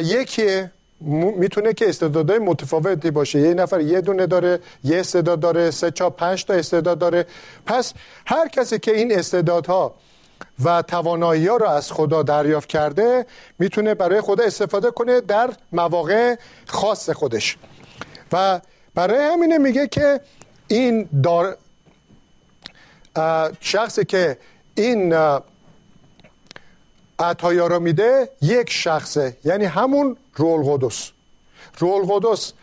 یکیه. 0.02 0.72
می‌تونه 1.02 1.74
که 1.74 1.90
استعدادهای 1.90 2.40
متفاوتی 2.40 3.12
باشه. 3.12 3.40
یه 3.40 3.54
نفر 3.54 3.82
یه 3.82 4.02
دونه 4.02 4.28
داره 4.28 4.60
یه 4.84 5.00
استعداد 5.00 5.40
داره 5.40 5.72
سه 5.72 5.92
چهار 5.92 6.12
پنج 6.12 6.46
تا 6.46 6.54
استعداد 6.54 7.00
داره. 7.00 7.26
پس 7.66 7.94
هر 8.26 8.48
کسی 8.48 8.80
که 8.80 8.92
این 8.92 9.20
استعدادها 9.20 9.96
و 10.64 10.82
توانایی 10.82 11.48
ها 11.48 11.58
رو 11.58 11.66
از 11.70 11.92
خدا 11.92 12.24
دریافت 12.24 12.70
کرده 12.70 13.26
می‌تونه 13.60 13.94
برای 13.94 14.22
خدا 14.22 14.44
استفاده 14.44 14.92
کنه 14.92 15.22
در 15.22 15.50
مواقع 15.72 16.36
خاص 16.66 17.10
خودش. 17.10 17.58
و 18.32 18.62
برای 18.96 19.26
همینه 19.26 19.58
میگه 19.58 19.88
که 19.88 20.20
این 20.68 21.10
دار 21.24 21.58
شخصی 23.60 24.06
که 24.06 24.38
این 24.76 25.14
عطایا 27.20 27.68
رو 27.68 27.80
میده 27.80 28.30
یک 28.42 28.70
شخصه. 28.72 29.38
یعنی 29.44 29.66
همون 29.66 30.18
رول 30.36 30.64
قدس. 30.66 31.12
رول 31.80 32.06
قدس 32.10 32.54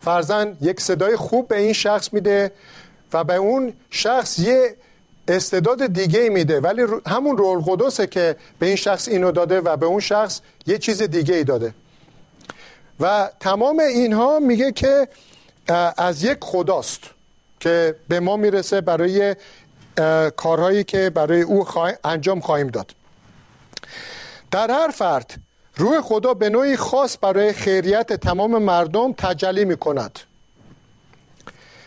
فرزن 0.00 0.56
یک 0.60 0.80
صدای 0.80 1.16
خوب 1.16 1.48
به 1.48 1.58
این 1.58 1.72
شخص 1.72 2.12
میده 2.12 2.52
و 3.12 3.24
به 3.24 3.34
اون 3.34 3.72
شخص 3.90 4.38
یه 4.38 4.76
استعداد 5.28 5.86
دیگه 5.86 6.28
میده. 6.28 6.60
ولی 6.60 6.82
همون 7.06 7.36
رول 7.36 7.62
قدسه 7.66 8.06
که 8.06 8.36
به 8.58 8.66
این 8.66 8.76
شخص 8.76 9.08
اینو 9.08 9.32
داده 9.32 9.60
و 9.60 9.76
به 9.76 9.86
اون 9.86 10.00
شخص 10.00 10.40
یه 10.66 10.78
چیز 10.78 11.02
دیگه 11.02 11.34
ای 11.34 11.44
داده. 11.44 11.74
و 13.00 13.30
تمام 13.40 13.78
اینها 13.78 14.38
میگه 14.38 14.72
که 14.72 15.08
از 15.96 16.24
یک 16.24 16.38
خداست 16.40 17.00
که 17.60 17.96
به 18.08 18.20
ما 18.20 18.36
می‌رسه 18.36 18.80
برای 18.80 19.36
کارهایی 20.36 20.84
که 20.84 21.10
برای 21.10 21.42
او 21.42 21.66
انجام 22.04 22.40
خواهیم 22.40 22.68
داد. 22.68 22.94
در 24.54 24.70
هر 24.70 24.88
فرد 24.88 25.34
روح 25.76 26.00
خدا 26.00 26.34
به 26.34 26.48
نوعی 26.48 26.76
خاص 26.76 27.16
برای 27.20 27.52
خیریت 27.52 28.12
تمام 28.12 28.62
مردم 28.62 29.12
تجلی 29.12 29.64
می 29.64 29.76
کند 29.76 30.18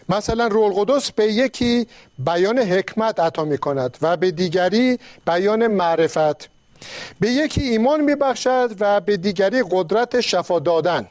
مثلا 0.10 0.48
رول 0.48 0.74
قدس 0.74 1.12
به 1.12 1.26
یکی 1.26 1.88
بیان 2.20 2.60
حکمت 2.60 3.20
عطا 3.20 3.46
می 3.46 3.58
کند 3.58 3.98
و 4.02 4.18
به 4.18 4.32
دیگری 4.32 5.00
بیان 5.26 5.68
معرفت. 5.68 6.50
به 7.20 7.30
یکی 7.30 7.62
ایمان 7.62 8.02
می 8.02 8.16
بخشد 8.16 8.76
و 8.80 9.02
به 9.02 9.18
دیگری 9.18 9.64
قدرت 9.72 10.22
شفا 10.22 10.60
دادن. 10.60 11.08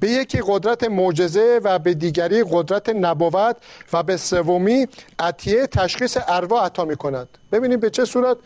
به 0.00 0.10
یکی 0.10 0.42
قدرت 0.46 0.84
معجزه 0.84 1.60
و 1.64 1.78
به 1.78 1.94
دیگری 1.94 2.44
قدرت 2.50 2.88
نبوت 2.88 3.56
و 3.92 4.02
به 4.02 4.16
سومی 4.16 4.88
عطیه 5.18 5.66
تشخیص 5.66 6.18
ارواح 6.28 6.64
عطا 6.64 6.84
می 6.84 6.96
کند 6.96 7.28
ببینید 7.52 7.80
به 7.80 7.90
چه 7.90 8.04
صورت 8.04 8.36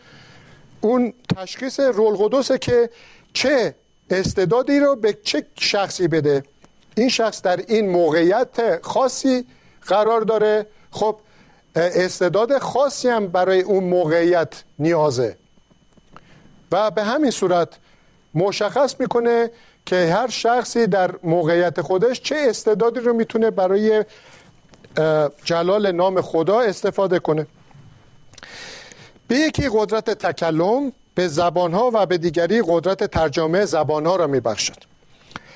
اون 0.81 1.13
تشخیص 1.37 1.79
رول 1.79 2.15
قدسه 2.15 2.57
که 2.57 2.89
چه 3.33 3.75
استعدادی 4.09 4.79
رو 4.79 4.95
به 4.95 5.17
چه 5.23 5.45
شخصی 5.55 6.07
بده. 6.07 6.43
این 6.97 7.09
شخص 7.09 7.41
در 7.41 7.59
این 7.67 7.89
موقعیت 7.89 8.85
خاصی 8.85 9.45
قرار 9.87 10.21
داره. 10.21 10.65
خب 10.91 11.15
استعداد 11.75 12.57
خاصی 12.57 13.09
هم 13.09 13.27
برای 13.27 13.61
اون 13.61 13.83
موقعیت 13.83 14.63
نیازه. 14.79 15.37
و 16.71 16.91
به 16.91 17.03
همین 17.03 17.31
صورت 17.31 17.69
مشخص 18.33 18.95
می‌کنه 18.99 19.51
که 19.85 19.95
هر 19.95 20.29
شخصی 20.29 20.87
در 20.87 21.11
موقعیت 21.23 21.81
خودش 21.81 22.21
چه 22.21 22.35
استعدادی 22.49 22.99
رو 22.99 23.13
می‌تونه 23.13 23.51
برای 23.51 24.05
جلال 25.43 25.91
نام 25.91 26.21
خدا 26.21 26.59
استفاده 26.59 27.19
کنه. 27.19 27.47
به 29.31 29.37
یکی 29.37 29.69
قدرت 29.73 30.09
تکلم 30.09 30.91
به 31.15 31.27
زبانها 31.27 31.91
و 31.93 32.05
به 32.05 32.17
دیگری 32.17 32.63
قدرت 32.67 33.03
ترجمه 33.03 33.65
زبانها 33.65 34.15
را 34.15 34.27
میبخشد. 34.27 34.83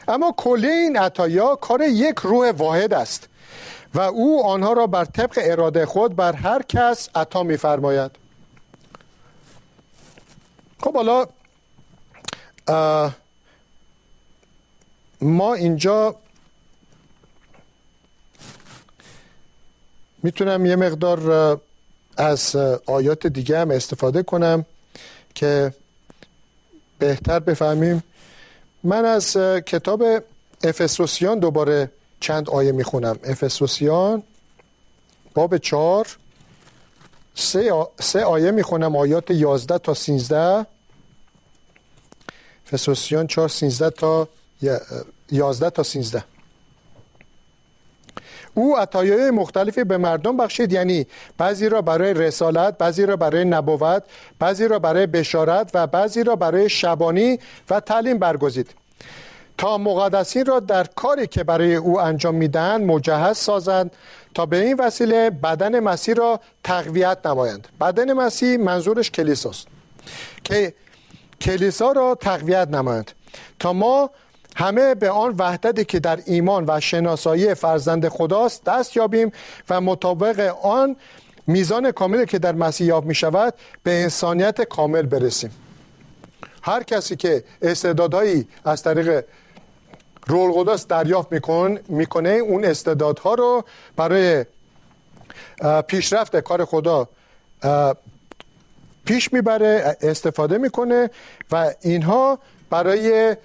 اما 0.08 0.34
کلی 0.38 0.67
این 0.67 0.98
عطایا 0.98 1.55
کار 1.55 1.82
یک 1.82 2.15
روح 2.15 2.51
واحد 2.51 2.94
است 2.94 3.27
و 3.94 4.00
او 4.00 4.46
آنها 4.46 4.74
را 4.74 4.88
بر 4.88 5.05
طبق 5.05 5.39
اراده 5.41 5.86
خود 5.86 6.15
بر 6.15 6.34
هر 6.34 6.62
کس 6.62 7.10
عطا 7.15 7.44
میفرماید. 7.44 8.12
خب 10.79 10.96
حالا 10.96 11.27
ما 15.22 15.53
اینجا 15.53 16.15
می‌تونم 20.24 20.65
یه 20.65 20.75
مقدار 20.75 21.62
از 22.18 22.56
آیات 22.86 23.28
دیگه 23.28 23.60
هم 23.60 23.72
استفاده 23.72 24.24
کنم 24.24 24.66
که 25.36 25.74
بهتر 27.00 27.40
بفهمیم. 27.40 28.04
من 28.84 29.06
از 29.06 29.38
کتاب 29.66 30.04
افسوسیان 30.64 31.40
دوباره 31.40 31.92
چند 32.20 32.50
آیه 32.50 32.72
می‌خونم. 32.72 33.20
افسوسیان 33.24 34.24
باب 35.34 35.58
چهار 35.58 36.18
سه, 37.36 37.72
سه 38.00 38.24
آیه 38.24 38.52
می‌خونم 38.52 38.96
آیات 38.96 39.32
یازده 39.32 39.78
تا 39.78 39.94
سینزده 39.94 40.66
افسوسیان 42.74 43.28
چهار 43.28 43.50
سینزده 43.50 43.90
تا 43.90 44.28
یازده 45.32 45.70
تا 45.70 45.84
سینزده 45.84 46.24
او 48.56 48.78
عطایای 48.78 49.32
مختلفی 49.32 49.84
به 49.84 49.98
مردم 49.98 50.38
بخشید. 50.38 50.74
یعنی 50.74 51.08
بعضی 51.38 51.70
را 51.70 51.82
برای 51.82 52.14
رسالت 52.14 52.78
بعضی 52.78 53.06
را 53.06 53.16
برای 53.16 53.46
نبوت 53.46 54.04
بعضی 54.40 54.68
را 54.68 54.80
برای 54.80 55.08
بشارت 55.08 55.72
و 55.74 55.88
بعضی 55.88 56.24
را 56.24 56.36
برای 56.36 56.70
شبانی 56.70 57.40
و 57.70 57.80
تعلیم 57.80 58.18
برگزید. 58.18 58.76
تا 59.58 59.78
مقدسین 59.78 60.46
را 60.46 60.60
در 60.60 60.84
کاری 60.84 61.28
که 61.28 61.44
برای 61.44 61.76
او 61.76 62.02
انجام 62.02 62.36
می‌دهند 62.36 62.86
مجهز 62.86 63.38
سازند 63.38 63.92
تا 64.34 64.46
به 64.46 64.62
این 64.62 64.78
وسیله 64.80 65.30
بدن 65.30 65.80
مسیح 65.80 66.16
را 66.16 66.40
تقویت 66.64 67.18
نمایند. 67.26 67.68
بدن 67.82 68.14
مسیح 68.14 68.58
منظورش 68.58 69.12
کلیساست 69.12 69.68
که 70.44 70.74
کلیسا 71.42 71.92
را 71.92 72.16
تقویت 72.16 72.68
نمایند. 72.68 73.12
تا 73.60 73.74
ما 73.74 74.10
همه 74.56 74.96
به 74.96 75.10
آن 75.10 75.36
وحدتی 75.38 75.86
که 75.86 76.00
در 76.00 76.20
ایمان 76.26 76.66
و 76.68 76.80
شناسایی 76.80 77.54
فرزند 77.54 78.08
خداست 78.08 78.64
دست 78.64 78.98
یابیم 78.98 79.32
و 79.70 79.82
مطابق 79.82 80.56
آن 80.64 80.96
میزان 81.48 81.92
کاملی 81.92 82.26
که 82.26 82.40
در 82.40 82.52
مسیح 82.52 82.88
یاب 82.88 83.06
می 83.06 83.16
شود 83.16 83.54
به 83.84 84.02
انسانیت 84.02 84.62
کامل 84.62 85.02
برسیم. 85.02 85.52
هر 86.62 86.84
کسی 86.84 87.16
که 87.16 87.44
استعدادهایی 87.62 88.48
از 88.66 88.84
طریق 88.84 89.26
رول 90.28 90.52
قدس 90.52 90.88
دریافت 90.88 91.32
میکن 91.32 91.80
می‌کنه 91.88 92.30
اون 92.30 92.66
استعدادها 92.66 93.34
رو 93.34 93.64
برای 93.96 94.46
پیشرفت 95.88 96.36
کار 96.36 96.66
خدا 96.66 97.10
پیش 99.06 99.34
می‌بره 99.34 99.98
استفاده 100.02 100.58
می‌کنه 100.58 101.10
و 101.52 101.74
اینها 101.82 102.40
برای 102.70 103.36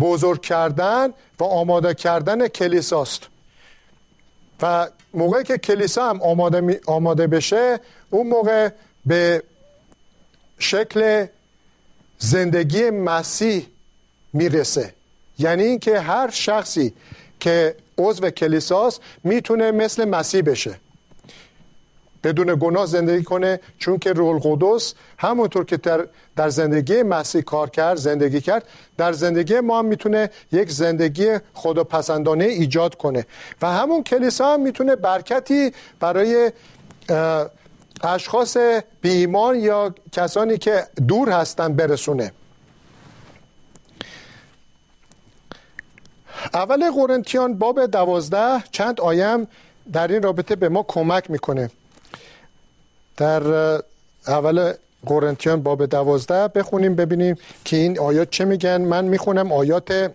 بزرگ 0.00 0.40
کردن 0.40 1.12
و 1.38 1.44
آماده 1.44 1.94
کردن 1.94 2.48
کلیساست. 2.48 3.26
و 4.62 4.88
موقعی 5.14 5.44
که 5.44 5.58
کلیسا 5.58 6.10
هم 6.10 6.22
آماده, 6.22 6.80
آماده 6.86 7.26
بشه 7.26 7.80
اون 8.10 8.26
موقع 8.26 8.68
به 9.06 9.42
شکل 10.58 11.26
زندگی 12.18 12.90
مسیح 12.90 13.66
می‌رسه. 14.32 14.94
یعنی 15.38 15.62
اینکه 15.62 16.00
هر 16.00 16.30
شخصی 16.30 16.94
که 17.40 17.76
عضو 17.98 18.30
کلیساست 18.30 19.00
می‌تونه 19.24 19.70
مثل 19.70 20.04
مسیح 20.04 20.42
بشه. 20.42 20.80
بدون 22.24 22.56
گناه 22.60 22.86
زندگی 22.86 23.22
کنه 23.22 23.60
چون 23.78 23.98
که 23.98 24.12
رول 24.12 24.40
قدس 24.42 24.94
همونطور 25.18 25.64
که 25.64 25.76
در, 25.76 26.06
در 26.36 26.48
زندگی 26.48 27.02
مسیح 27.02 27.40
کار 27.40 27.70
کرد 27.70 27.96
زندگی 27.96 28.40
کرد 28.40 28.64
در 28.96 29.12
زندگی 29.12 29.60
ما 29.60 29.78
هم 29.78 29.84
می‌تونه 29.84 30.30
یک 30.52 30.70
زندگی 30.70 31.38
خداپسندانه 31.54 32.44
ایجاد 32.44 32.94
کنه. 32.94 33.26
و 33.62 33.66
همون 33.66 34.02
کلیسا 34.02 34.52
هم 34.52 34.60
می‌تونه 34.60 34.96
برکتی 34.96 35.72
برای 36.00 36.52
اشخاص 38.02 38.56
بی 39.00 39.10
ایمان 39.10 39.60
یا 39.60 39.94
کسانی 40.12 40.58
که 40.58 40.86
دور 41.08 41.30
هستن 41.30 41.74
برسونه. 41.74 42.32
اول 46.54 46.90
قرنتیان 46.90 47.54
باب 47.54 47.86
دوازده 47.86 48.64
چند 48.72 49.00
آیم 49.00 49.48
در 49.92 50.08
این 50.08 50.22
رابطه 50.22 50.56
به 50.56 50.68
ما 50.68 50.82
کمک 50.88 51.30
می‌کنه. 51.30 51.70
در 53.20 53.42
اول 54.26 54.72
قرنتیان 55.06 55.62
باب 55.62 55.86
دوازده 55.86 56.48
بخونیم 56.48 56.94
ببینیم 56.94 57.36
که 57.64 57.76
این 57.76 57.98
آیات 57.98 58.30
چه 58.30 58.44
میگن. 58.44 58.80
من 58.80 59.04
می‌خونم 59.04 59.52
آیات 59.52 60.12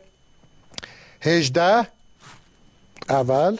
هجده 1.22 1.88
اول. 3.10 3.58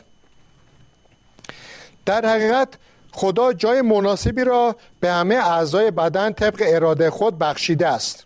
در 2.06 2.26
حقیقت 2.26 2.68
خدا 3.12 3.54
جای 3.54 3.82
مناسبی 3.82 4.44
را 4.44 4.76
به 5.00 5.12
همه 5.12 5.36
اعضای 5.36 5.92
بدن 5.92 6.34
طبق 6.34 6.64
اراده 6.66 7.10
خود 7.10 7.38
بخشیده 7.38 7.88
است. 7.88 8.26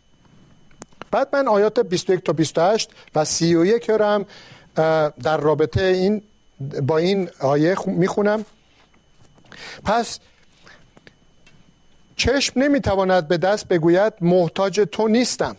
بعد 1.11 1.27
من 1.33 1.47
آیات 1.47 1.79
21 1.79 2.23
تا 2.23 2.33
28 2.33 2.89
و 3.15 3.25
31 3.25 3.89
را 3.89 4.13
هم 4.13 4.25
در 5.23 5.37
رابطه 5.37 5.83
این 5.83 6.21
با 6.81 6.97
این 6.97 7.29
آیه 7.39 7.75
می‌خونم. 7.85 8.45
پس 9.85 10.19
چشم 12.19 12.59
نمی‌تواند 12.59 13.27
به 13.27 13.37
دست 13.37 13.67
بگوید 13.67 14.13
محتاج 14.21 14.81
تو 14.91 15.07
نیستم. 15.07 15.55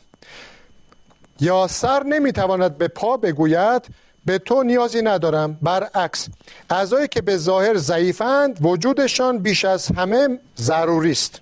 یا 1.41 1.67
سر 1.67 2.03
نمی‌تواند 2.03 2.79
به 2.79 2.89
پا 2.89 3.17
بگوید 3.17 3.83
به 4.27 4.39
تو 4.39 4.63
نیازی 4.63 5.03
ندارم. 5.03 5.59
برعکس 5.63 6.29
اعضایی 6.71 7.09
که 7.09 7.21
به 7.21 7.37
ظاهر 7.37 7.77
ضعیفند 7.77 8.59
وجودشان 8.61 9.39
بیش 9.39 9.65
از 9.65 9.89
همه 9.97 10.39
ضروری 10.59 11.11
است 11.11 11.41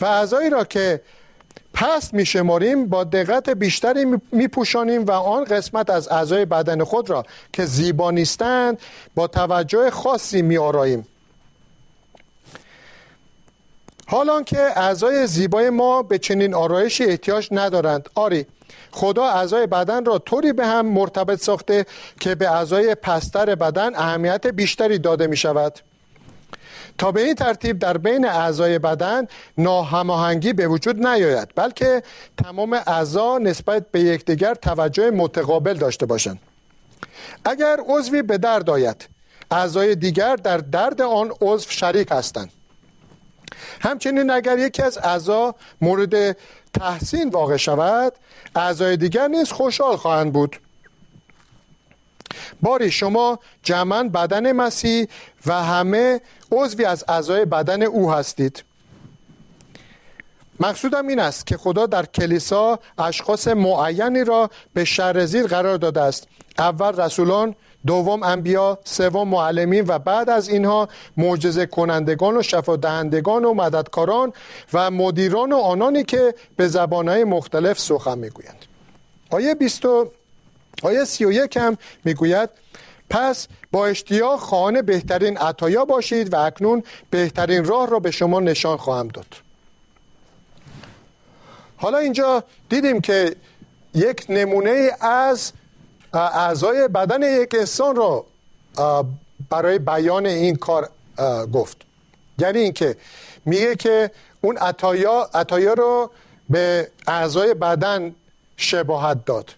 و 0.00 0.06
اعضایی 0.06 0.50
را 0.50 0.64
که 0.64 1.00
پست 1.74 2.14
میشماریم 2.14 2.86
با 2.86 3.04
دقت 3.04 3.50
بیشتری 3.50 4.06
میپوشانیم 4.32 5.04
و 5.04 5.10
آن 5.10 5.44
قسمت 5.44 5.90
از 5.90 6.08
اعضای 6.08 6.44
بدن 6.44 6.84
خود 6.84 7.10
را 7.10 7.24
که 7.52 7.64
زیبا 7.64 8.10
نیستند 8.10 8.78
با 9.14 9.26
توجه 9.26 9.90
خاصی 9.90 10.42
میآراییم. 10.42 11.06
حالان 14.06 14.44
که 14.44 14.58
اعضای 14.58 15.26
زیبای 15.26 15.70
ما 15.70 16.02
به 16.02 16.18
چنین 16.18 16.54
آرایشی 16.54 17.04
احتیاج 17.04 17.48
ندارند. 17.50 18.08
آری 18.14 18.46
خدا 18.90 19.24
اعضای 19.24 19.66
بدن 19.66 20.04
را 20.04 20.18
طوری 20.18 20.52
به 20.52 20.66
هم 20.66 20.86
مرتبط 20.86 21.38
ساخته 21.38 21.86
که 22.20 22.34
به 22.34 22.50
اعضای 22.50 22.94
پستر 22.94 23.54
بدن 23.54 23.94
اهمیت 23.94 24.46
بیشتری 24.46 24.98
داده 24.98 25.26
می 25.26 25.36
شود. 25.36 25.78
تا 26.98 27.12
به 27.12 27.22
این 27.22 27.34
ترتیب 27.34 27.78
در 27.78 27.98
بین 27.98 28.26
اعضای 28.26 28.78
بدن 28.78 29.26
ناهماهنگی 29.58 30.52
به 30.52 30.68
وجود 30.68 31.06
نیاید 31.06 31.48
بلکه 31.54 32.02
تمام 32.44 32.72
اعضا 32.86 33.38
نسبت 33.38 33.90
به 33.90 34.00
یکدیگر 34.00 34.54
توجه 34.54 35.10
متقابل 35.10 35.74
داشته 35.74 36.06
باشند. 36.06 36.38
اگر 37.44 37.80
عضوی 37.88 38.22
به 38.22 38.38
درد 38.38 38.70
آید 38.70 39.08
اعضای 39.50 39.94
دیگر 39.94 40.36
در 40.36 40.56
درد 40.56 41.02
آن 41.02 41.32
عضو 41.40 41.70
شریک 41.70 42.08
هستند. 42.10 42.50
همچنین 43.80 44.30
اگر 44.30 44.58
یکی 44.58 44.82
از 44.82 44.98
اعضا 44.98 45.54
مورد 45.80 46.36
تحسین 46.74 47.28
واقع 47.28 47.56
شود 47.56 48.12
اعضای 48.56 48.96
دیگر 48.96 49.28
نیز 49.28 49.52
خوشحال 49.52 49.96
خواهند 49.96 50.32
بود. 50.32 50.56
باری 52.62 52.90
شما 52.90 53.38
جمعا 53.62 54.02
بدن 54.02 54.52
مسیح 54.52 55.06
و 55.46 55.62
همه 55.62 56.20
عضوی 56.52 56.84
از 56.84 57.04
اعضای 57.08 57.44
بدن 57.44 57.82
او 57.82 58.12
هستید. 58.12 58.64
مقصودم 60.60 61.06
این 61.06 61.20
است 61.20 61.46
که 61.46 61.56
خدا 61.56 61.86
در 61.86 62.06
کلیسا 62.06 62.78
اشخاص 62.98 63.48
معینی 63.48 64.24
را 64.24 64.50
به 64.74 64.84
شرزیر 64.84 65.46
قرار 65.46 65.76
داده 65.76 66.00
است. 66.00 66.28
اول 66.58 67.00
رسولان 67.00 67.54
دوم 67.86 68.22
انبیا 68.22 68.78
سوم 68.84 69.28
معلمین 69.28 69.84
و 69.88 69.98
بعد 69.98 70.30
از 70.30 70.48
اینها 70.48 70.88
معجزه 71.16 71.66
کنندگان 71.66 72.36
و 72.36 72.42
شفا 72.42 72.76
دهندگان 72.76 73.44
و 73.44 73.54
مددکاران 73.54 74.32
و 74.72 74.90
مدیران 74.90 75.52
و 75.52 75.56
آنانی 75.56 76.04
که 76.04 76.34
به 76.56 76.68
زبانهای 76.68 77.24
مختلف 77.24 77.78
سخن 77.78 78.18
می‌گویند. 78.18 78.64
آیه 79.30 79.54
20 79.54 79.82
آیه 80.82 81.04
31 81.04 81.56
هم 81.56 81.76
می‌گوید 82.04 82.50
پس 83.10 83.48
با 83.72 83.86
اشتیاق 83.86 84.40
خانه 84.40 84.82
بهترین 84.82 85.38
عطایا 85.38 85.84
باشید 85.84 86.32
و 86.32 86.36
اکنون 86.36 86.82
بهترین 87.10 87.64
راه 87.64 87.90
را 87.90 87.98
به 87.98 88.10
شما 88.10 88.40
نشان 88.40 88.76
خواهم 88.76 89.08
داد. 89.08 89.34
حالا 91.76 91.98
اینجا 91.98 92.44
دیدیم 92.68 93.00
که 93.00 93.36
یک 93.94 94.26
نمونه 94.28 94.90
از 95.00 95.52
اعضای 96.16 96.88
بدن 96.88 97.42
یک 97.42 97.54
انسان 97.58 97.96
را 97.96 98.26
برای 99.50 99.78
بیان 99.78 100.26
این 100.26 100.56
کار 100.56 100.88
گفت. 101.52 101.76
یعنی 102.38 102.58
اینکه 102.58 102.96
میگه 103.44 103.76
که 103.76 104.10
اون 104.40 104.56
عطایا, 104.56 105.30
عطایا 105.34 105.72
رو 105.72 106.10
به 106.50 106.90
اعضای 107.06 107.54
بدن 107.54 108.14
شباهت 108.56 109.24
داد. 109.24 109.54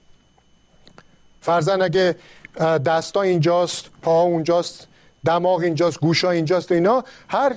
فرزن 1.40 1.82
اگه 1.82 2.16
دستا 2.60 3.22
اینجاست 3.22 3.84
پا 4.02 4.22
اونجاست 4.22 4.86
دماغ 5.24 5.60
اینجاست 5.60 6.00
گوشا 6.00 6.30
اینجاست 6.30 6.72
اینا 6.72 7.04
هر 7.28 7.56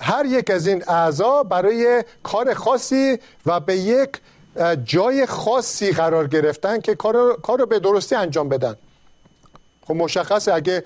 هر 0.00 0.26
یک 0.26 0.50
از 0.50 0.66
این 0.66 0.88
اعضا 0.88 1.42
برای 1.42 2.04
کار 2.22 2.54
خاصی 2.54 3.18
و 3.46 3.60
به 3.60 3.76
یک 3.76 4.10
جای 4.84 5.26
خاصی 5.26 5.92
قرار 5.92 6.28
گرفتن 6.28 6.80
که 6.80 6.94
کار 6.94 7.58
رو 7.58 7.66
به 7.66 7.78
درستی 7.78 8.14
انجام 8.14 8.48
بدن. 8.48 8.76
خب 9.86 9.94
مشخصه 9.94 10.54
اگه 10.54 10.84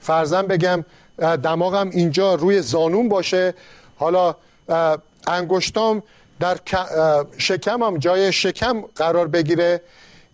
فرزن 0.00 0.42
بگم 0.42 0.84
دماغم 1.18 1.90
اینجا 1.90 2.34
روی 2.34 2.62
زانون 2.62 3.08
باشه 3.08 3.54
حالا 3.96 4.34
انگشتام 5.26 6.02
در 6.40 6.58
شکمم 7.38 7.98
جای 7.98 8.32
شکم 8.32 8.80
قرار 8.80 9.28
بگیره. 9.28 9.80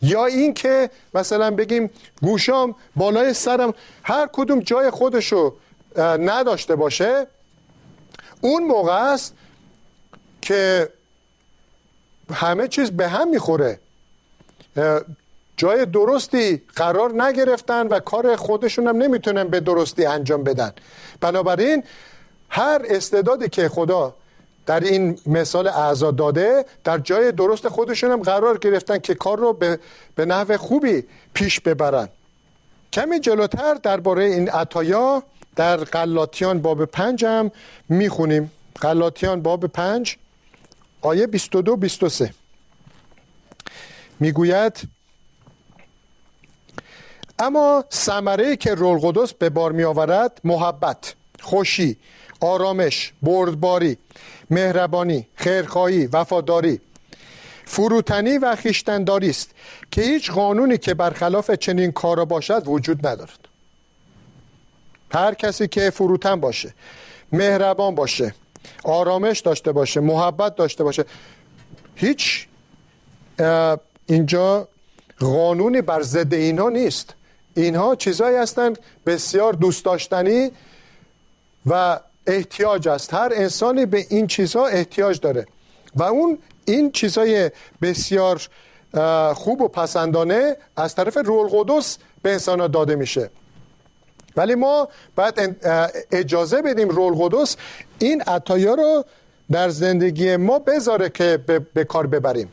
یا 0.03 0.27
این 0.27 0.55
که 0.55 0.91
مثلا 1.15 1.51
بگیم 1.51 1.91
گوشام 2.23 2.75
بالای 2.97 3.35
سرم 3.35 3.75
هر 4.03 4.29
کدوم 4.33 4.61
جای 4.61 4.91
خودشو 4.91 5.55
نداشته 5.99 6.77
باشه 6.77 7.27
اون 8.41 8.65
موقع 8.65 9.13
است 9.13 9.35
که 10.43 10.89
همه 12.33 12.69
چیز 12.69 12.91
به 12.91 13.09
هم 13.09 13.31
می‌خوره. 13.31 13.79
جای 15.57 15.87
درستی 15.87 16.63
قرار 16.77 17.23
نگرفتن 17.23 17.87
و 17.87 18.01
کار 18.01 18.37
خودشون 18.37 18.87
هم 18.87 18.97
نمی‌تونن 18.97 19.49
به 19.49 19.61
درستی 19.61 20.07
انجام 20.07 20.45
بدن. 20.45 20.73
بنابراین 21.21 21.85
هر 22.49 22.83
استعدادی 22.89 23.49
که 23.49 23.69
خدا 23.69 24.15
در 24.67 24.81
این 24.81 25.19
مثال 25.27 25.69
اعضا 25.69 26.11
داده 26.11 26.65
در 26.85 26.99
جای 26.99 27.33
درست 27.33 27.69
خودشون 27.69 28.11
هم 28.11 28.23
قرار 28.23 28.59
گرفتن 28.59 28.99
که 28.99 29.15
کار 29.15 29.39
رو 29.39 29.53
به, 29.53 29.79
به 30.15 30.25
نحو 30.25 30.57
خوبی 30.57 31.05
پیش 31.35 31.61
ببرن. 31.61 32.09
کمی 32.93 33.21
جلوتر 33.21 33.75
درباره 33.75 34.25
این 34.25 34.51
عطایا 34.51 35.23
در 35.57 35.77
قلاتیان 35.77 36.63
باب 36.63 36.85
پنج 36.85 37.25
هم 37.25 37.51
می‌خونیم. 37.89 38.53
قلاتیان 38.81 39.43
باب 39.43 39.67
پنج 39.67 40.17
آیه 41.05 41.27
22 41.27 41.77
23 41.77 42.35
می‌گوید 44.21 44.89
اما 47.39 47.85
ثمره 47.93 48.57
که 48.57 48.75
رول 48.75 48.99
قدس 48.99 49.35
به 49.35 49.51
بار 49.51 49.73
می 49.73 49.85
آورد 49.85 50.41
محبت 50.45 51.15
خوشی 51.41 51.97
آرامش 52.41 53.13
بردباری 53.23 53.99
مهربانی 54.51 55.27
خیرخواهی 55.35 56.07
وفاداری 56.07 56.81
فروتنی 57.65 58.39
و 58.39 58.57
خیشتنداری 58.57 59.31
است 59.31 59.51
که 59.91 60.03
هیچ 60.03 60.31
قانونی 60.31 60.79
که 60.79 60.95
برخلاف 60.95 61.51
چنین 61.51 61.93
کارا 61.93 62.25
باشد 62.25 62.63
وجود 62.67 63.07
ندارد. 63.07 63.39
هر 65.13 65.35
کسی 65.35 65.69
که 65.69 65.91
فروتن 65.91 66.41
باشه 66.41 66.75
مهربان 67.33 67.95
باشه 67.95 68.35
آرامش 68.85 69.41
داشته 69.41 69.73
باشه 69.73 70.01
محبت 70.01 70.57
داشته 70.57 70.85
باشه. 70.85 71.05
هیچ 71.95 72.47
اینجا 74.07 74.69
قانونی 75.21 75.81
بر 75.81 76.03
ضد 76.03 76.35
اینها 76.35 76.69
نیست. 76.69 77.15
اینها 77.55 77.95
چیزهایی 77.95 78.37
هستند 78.37 78.79
بسیار 79.07 79.53
دوست 79.53 79.85
داشتنی 79.85 80.51
و 81.67 82.01
احتیاج 82.27 82.89
است. 82.89 83.15
هر 83.15 83.33
انسانی 83.35 83.87
به 83.87 84.07
این 84.11 84.27
چیزها 84.27 84.67
احتیاج 84.67 85.21
داره. 85.21 85.47
و 85.95 86.03
اون 86.03 86.39
این 86.65 86.93
چیزهای 86.93 87.51
بسیار 87.83 88.49
خوب 89.35 89.61
و 89.61 89.69
پسندانه 89.69 90.57
از 90.77 90.95
طرف 90.95 91.17
رول 91.17 91.49
قدس 91.53 91.99
به 92.23 92.33
انسان 92.33 92.67
داده 92.67 92.97
میشه. 92.97 93.31
ولی 94.37 94.55
ما 94.55 94.89
باید 95.17 95.57
اجازه 96.13 96.63
بدیم 96.63 96.89
رول 96.89 97.15
قدس 97.19 97.57
این 97.99 98.23
عطایا 98.23 98.75
رو 98.75 99.05
در 99.51 99.69
زندگی 99.69 100.37
ما 100.37 100.59
بذاره 100.59 101.09
که 101.09 101.37
به 101.75 101.85
کار 101.85 102.07
ببریم. 102.07 102.49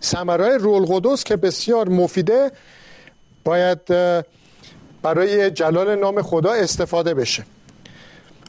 سمرای 0.00 0.58
رول 0.58 0.86
قدس 0.86 1.24
که 1.24 1.36
بسیار 1.36 1.88
مفیده 1.88 2.52
باید 3.44 3.80
برای 5.02 5.50
جلال 5.50 5.94
نام 5.94 6.22
خدا 6.22 6.52
استفاده 6.52 7.14
بشه. 7.14 7.44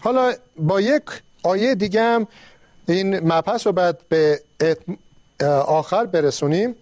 حالا 0.01 0.33
با 0.57 0.81
یک 0.81 1.03
آیه 1.43 1.75
دیگه 1.75 2.01
هم 2.01 2.27
این 2.87 3.19
مبحث 3.19 3.67
رو 3.67 3.73
باید 3.73 3.95
به 4.09 4.41
آخر 5.67 6.05
برسونیم. 6.05 6.75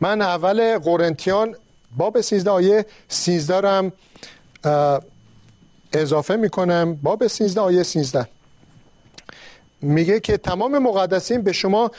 من 0.00 0.22
اول 0.22 0.78
قرنتیان 0.78 1.56
باب 1.96 2.20
13 2.20 2.50
آیه 2.50 2.86
13 3.08 3.60
رو 3.60 3.68
هم 3.68 3.92
اضافه 5.92 6.36
می‌کنم. 6.36 6.94
باب 6.94 7.26
13 7.26 7.60
آیه 7.60 7.82
13 7.82 8.28
میگه 9.80 10.20
که 10.20 10.36
تمام 10.36 10.78
مقدسین 10.78 11.42
به 11.42 11.52
شما 11.52 11.90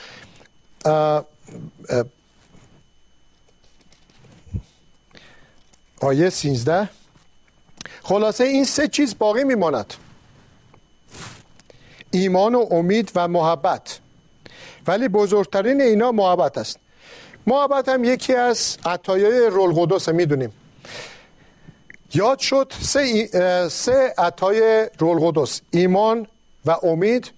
آیه 6.00 6.30
13 6.30 6.88
خلاصه 8.02 8.44
این 8.44 8.64
سه 8.64 8.88
چیز 8.88 9.18
باقی 9.18 9.44
میماند. 9.44 9.94
ایمان 12.10 12.54
و 12.54 12.66
امید 12.70 13.12
و 13.14 13.28
محبت. 13.28 13.98
ولی 14.86 15.08
بزرگترین 15.08 15.80
اینا 15.80 16.12
محبت 16.12 16.58
است. 16.58 16.78
محبت 17.50 17.88
هم 17.88 18.04
یکی 18.04 18.34
از 18.34 18.78
عطایای 18.84 19.46
رول 19.46 19.72
قدس 19.74 20.08
می‌دونیم. 20.08 20.52
یاد 22.14 22.38
شد 22.38 22.72
سه, 22.80 23.28
سه 23.68 24.14
عطای 24.18 24.90
رول 24.98 25.18
قدس 25.30 25.60
ایمان 25.70 26.26
و 26.66 26.70
امید 26.82 27.32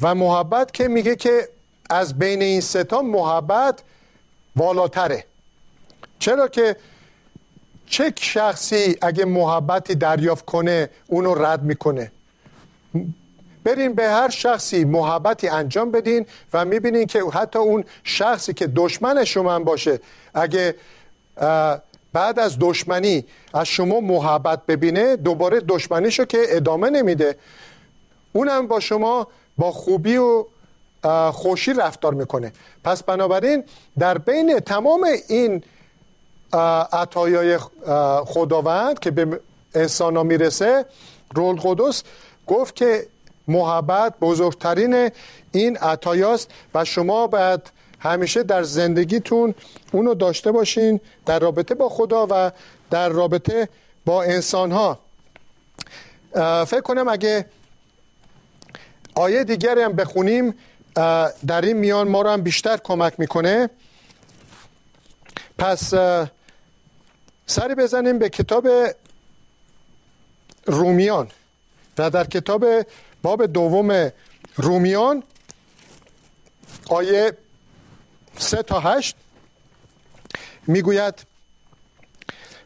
و 0.00 0.14
محبت 0.14 0.72
که 0.72 0.88
میگه 0.88 1.16
که 1.16 1.48
از 1.90 2.18
بین 2.18 2.42
این 2.42 2.60
ستا 2.60 3.02
محبت 3.02 3.82
بالاتره. 4.56 5.24
چرا 6.18 6.48
که 6.48 6.76
چه 7.86 8.12
شخصی 8.20 8.96
اگه 9.02 9.24
محبتی 9.24 9.94
دریافت 9.94 10.44
کنه 10.44 10.90
اونو 11.06 11.34
رد 11.34 11.62
می‌کنه؟ 11.62 12.12
برین 13.64 13.92
به 13.94 14.08
هر 14.08 14.28
شخصی 14.28 14.84
محبتی 14.84 15.48
انجام 15.48 15.90
بدین 15.90 16.26
و 16.52 16.64
می‌بینین 16.64 17.06
که 17.06 17.22
حتی 17.32 17.58
اون 17.58 17.84
شخصی 18.04 18.52
که 18.52 18.66
دشمن 18.66 19.24
شما 19.24 19.58
باشه 19.58 20.00
اگه 20.34 20.74
بعد 22.12 22.38
از 22.38 22.56
دشمنی 22.60 23.24
از 23.54 23.66
شما 23.66 24.00
محبت 24.00 24.66
ببینه 24.66 25.16
دوباره 25.16 25.60
دشمنیشو 25.60 26.24
که 26.24 26.38
ادامه 26.48 26.90
نمیده. 26.90 27.36
اونم 28.32 28.66
با 28.66 28.80
شما 28.80 29.28
با 29.58 29.72
خوبی 29.72 30.16
و 30.16 30.44
خوشی 31.32 31.72
رفتار 31.72 32.14
می‌کنه. 32.14 32.52
پس 32.84 33.02
بنابراین 33.02 33.64
در 33.98 34.18
بین 34.18 34.58
تمام 34.58 35.06
این 35.28 35.62
عطایای 36.92 37.58
خداوند 38.26 38.98
که 38.98 39.10
به 39.10 39.40
انسان 39.74 40.16
ها 40.16 40.22
می‌رسه 40.22 40.84
رول 41.34 41.60
قدس 41.62 42.02
گفت 42.46 42.76
که 42.76 43.06
محبت 43.48 44.14
بزرگترین 44.20 45.10
این 45.52 45.76
عطایاست 45.76 46.50
و 46.74 46.84
شما 46.84 47.26
باید 47.26 47.60
همیشه 48.00 48.42
در 48.42 48.62
زندگیتون 48.62 49.54
اونو 49.92 50.14
داشته 50.14 50.52
باشین 50.52 51.00
در 51.26 51.38
رابطه 51.38 51.74
با 51.74 51.88
خدا 51.88 52.26
و 52.30 52.50
در 52.90 53.08
رابطه 53.08 53.68
با 54.04 54.22
انسان 54.22 54.72
ها 54.72 54.98
فکر 56.64 56.80
کنم 56.80 57.08
اگه 57.08 57.46
آیه 59.14 59.44
دیگری 59.44 59.82
هم 59.82 59.92
بخونیم 59.92 60.54
در 61.46 61.60
این 61.62 61.76
میان 61.76 62.08
ما 62.08 62.22
رو 62.22 62.30
هم 62.30 62.42
بیشتر 62.42 62.76
کمک 62.76 63.20
می‌کنه. 63.20 63.70
پس 65.58 65.94
سری 67.46 67.74
بزنیم 67.74 68.18
به 68.18 68.28
کتاب 68.28 68.68
رومیان 70.66 71.28
و 71.98 72.10
در 72.10 72.24
کتاب 72.24 72.64
باب 73.24 73.46
دوم 73.46 74.12
رومیان 74.56 75.22
آیه 76.88 77.32
سه 78.38 78.62
تا 78.62 78.80
هشت 78.80 79.16
می‌گوید 80.66 81.14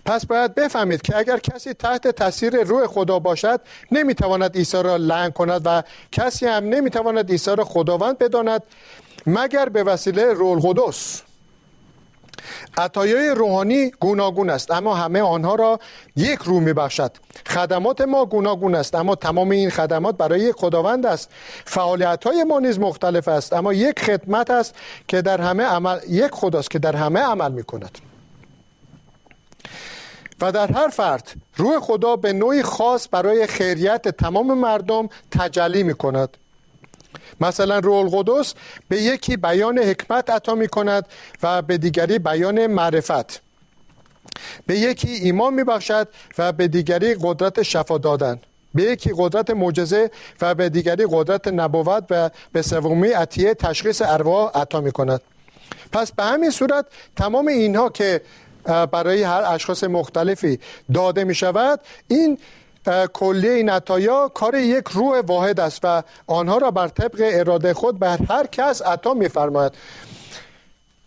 پس 0.05 0.27
باید 0.27 0.55
بفهمید 0.55 1.03
که 1.03 1.17
اگر 1.17 1.39
کسی 1.39 1.75
تحت 1.75 2.09
تاثیر 2.09 2.63
روح 2.63 2.87
خدا 2.87 3.19
باشد 3.19 3.61
نمی‌تواند 3.93 4.57
عیسی 4.57 4.83
را 4.83 4.97
لعن 4.97 5.31
کند 5.31 5.63
و 5.65 5.83
کسی 6.13 6.47
هم 6.47 6.65
نمی‌تواند 6.65 7.31
عیسی 7.31 7.57
را 7.57 7.65
خداوند 7.65 8.19
بداند 8.19 8.63
مگر 9.27 9.69
به 9.69 9.83
وسیله 9.83 10.33
رول 10.33 10.61
قدس 10.61 11.23
عطایای 12.77 13.31
روحانی 13.31 13.91
گوناگون 13.91 14.51
است 14.51 14.71
اما 14.71 14.95
همه 14.95 15.23
آنها 15.23 15.55
را 15.55 15.81
یک 16.17 16.39
رو 16.39 16.61
میبخشد. 16.61 17.13
خدمات 17.47 18.01
ما 18.01 18.25
گوناگون 18.25 18.75
است 18.75 18.95
اما 18.95 19.15
تمام 19.15 19.51
این 19.51 19.71
خدمات 19.71 20.17
برای 20.17 20.53
خداوند 20.53 21.07
است. 21.07 21.31
فعالیت 21.65 22.25
های 22.25 22.45
ما 22.45 22.59
نیز 22.61 22.79
مختلف 22.79 23.29
است 23.29 23.53
اما 23.53 23.73
یک 23.73 24.01
خدمت 24.01 24.51
است 24.51 24.75
که 25.09 25.23
در 25.23 25.41
همه 25.41 25.65
عمل 25.65 25.99
یک 26.09 26.31
خداست 26.31 26.71
که 26.71 26.79
در 26.79 26.97
همه 26.97 27.21
عمل 27.21 27.53
می 27.53 27.63
کند 27.63 27.99
و 30.41 30.53
در 30.53 30.73
هر 30.73 30.89
فرد 30.89 31.35
روح 31.57 31.79
خدا 31.79 32.17
به 32.17 32.33
نوعی 32.33 32.63
خاص 32.63 33.09
برای 33.11 33.47
خیریت 33.47 34.09
تمام 34.09 34.59
مردم 34.59 35.09
تجلی 35.31 35.83
می 35.83 35.95
کند 35.95 36.37
مثلا 37.41 37.79
روح 37.79 37.97
القدس 37.97 38.55
به 38.89 39.03
یکی 39.03 39.37
بیان 39.37 39.79
حکمت 39.79 40.31
عطا 40.31 40.55
می 40.55 40.69
کند 40.69 41.07
و 41.43 41.63
به 41.63 41.79
دیگری 41.79 42.19
بیان 42.19 42.67
معرفت. 42.67 43.41
به 44.67 44.79
یکی 44.79 45.09
ایمان 45.09 45.55
می 45.55 45.65
بخشد 45.65 46.09
و 46.39 46.53
به 46.53 46.69
دیگری 46.69 47.17
قدرت 47.23 47.63
شفا 47.63 47.99
دادن. 47.99 48.41
به 48.75 48.83
یکی 48.83 49.11
قدرت 49.17 49.51
معجزه 49.51 50.11
و 50.41 50.55
به 50.55 50.69
دیگری 50.69 51.07
قدرت 51.11 51.49
نبوت 51.49 52.05
و 52.11 52.31
به 52.53 52.63
سومی 52.63 53.09
عطیه 53.09 53.55
تشخیص 53.55 54.03
ارواح 54.03 54.51
عطا 54.55 54.81
می 54.81 54.93
کند 54.93 55.21
پس 55.93 56.13
به 56.13 56.25
همین 56.25 56.51
صورت 56.51 56.87
تمام 57.17 57.47
اینها 57.47 57.89
که 57.89 58.21
برای 58.93 59.23
هر 59.23 59.43
اشخاص 59.47 59.85
مختلفی 59.85 60.59
داده 60.95 61.25
می 61.25 61.35
شود 61.35 61.81
این 62.09 62.39
کلیه 63.13 63.53
این 63.53 63.71
عطایا 63.71 64.29
کار 64.29 64.55
یک 64.55 64.89
روح 64.89 65.21
واحد 65.21 65.61
است 65.61 65.81
و 65.83 66.03
آنها 66.27 66.59
را 66.59 66.71
بر 66.71 66.89
طبق 66.89 67.21
اراده 67.21 67.75
خود 67.75 67.99
بر 67.99 68.19
هر 68.29 68.47
کس 68.47 68.83
عطا 68.83 69.15
میفرماید. 69.15 69.73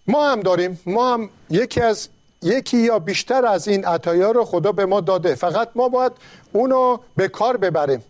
ما 0.07 0.31
هم 0.31 0.41
داریم. 0.41 0.79
ما 0.85 1.13
هم 1.13 1.29
یکی 1.49 1.81
از 1.81 2.09
یکی 2.41 2.77
یا 2.77 2.99
بیشتر 2.99 3.45
از 3.45 3.67
این 3.67 3.85
عطایا 3.85 4.31
رو 4.31 4.45
خدا 4.45 4.71
به 4.71 4.85
ما 4.85 5.01
داده. 5.01 5.35
فقط 5.35 5.69
ما 5.75 5.89
باید 5.89 6.11
اونو 6.51 6.97
به 7.15 7.27
کار 7.27 7.57
ببریم. 7.57 8.03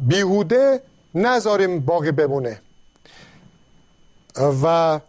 بیهوده 0.00 0.80
نذاریم 1.14 1.80
باقی 1.80 2.10
بمونه. 2.10 2.60
و 4.62 5.00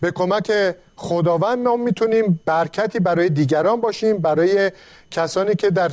به 0.00 0.10
کمک 0.10 0.76
خداوند 0.96 1.58
ما 1.58 1.76
می‌تونیم 1.76 2.40
برکتی 2.44 2.98
برای 2.98 3.28
دیگران 3.28 3.80
باشیم 3.80 4.18
برای 4.18 4.72
کسانی 5.10 5.54
که 5.54 5.70
در 5.70 5.92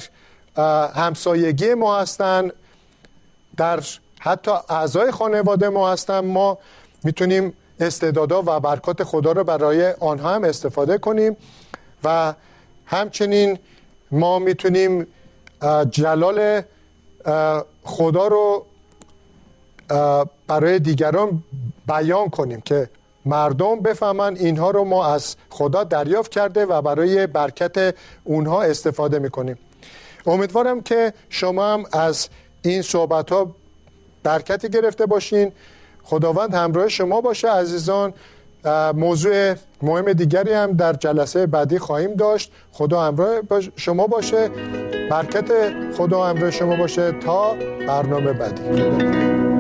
همسایگی 0.96 1.74
ما 1.74 2.00
هستن. 2.00 2.52
در 3.58 3.84
حتی 4.20 4.52
اعضای 4.70 5.12
خانواده 5.12 5.70
ما 5.70 5.92
هستن. 5.92 6.20
ما 6.20 6.58
می‌تونیم 7.04 7.54
استعدادا 7.80 8.44
و 8.46 8.60
برکات 8.60 9.04
خدا 9.04 9.32
رو 9.32 9.44
برای 9.44 9.92
آنها 9.92 10.36
هم 10.36 10.44
استفاده 10.44 10.98
کنیم 10.98 11.38
و 12.04 12.34
همچنین 12.86 13.60
ما 14.12 14.40
می‌تونیم 14.40 15.08
جلال 15.90 16.62
خدا 17.84 18.28
رو 18.28 18.66
برای 20.48 20.80
دیگران 20.80 21.44
بیان 21.88 22.30
کنیم 22.30 22.62
که 22.62 22.90
مردم 23.26 23.80
بفهمن 23.80 24.36
اینها 24.36 24.72
رو 24.72 24.84
ما 24.84 25.06
از 25.14 25.36
خدا 25.50 25.84
دریافت 25.84 26.32
کرده 26.32 26.66
و 26.66 26.82
برای 26.82 27.28
برکت 27.28 27.96
اونها 28.24 28.64
استفاده 28.64 29.20
می‌کنیم. 29.20 29.58
امیدوارم 30.26 30.82
که 30.82 31.14
شما 31.30 31.74
هم 31.74 31.84
از 31.92 32.30
این 32.62 32.82
صحبت 32.82 33.32
ها 33.32 33.56
برکتی 34.24 34.70
گرفته 34.70 35.06
باشین. 35.06 35.52
خداوند 36.04 36.54
همراه 36.54 36.88
شما 36.88 37.22
باشه 37.22 37.50
عزیزان. 37.50 38.14
موضوع 38.96 39.54
مهم 39.82 40.14
دیگری 40.14 40.54
هم 40.54 40.72
در 40.72 40.94
جلسه 40.94 41.46
بعدی 41.46 41.80
خواهیم 41.80 42.14
داشت. 42.14 42.52
خدا 42.72 43.02
همراه 43.02 43.42
شما 43.76 44.08
باشه. 44.08 44.50
برکت 45.10 45.52
خدا 45.98 46.24
همراه 46.24 46.52
شما 46.52 46.76
باشه 46.76 47.12
تا 47.12 47.54
برنامه 47.88 48.34
بعدی. 48.34 49.53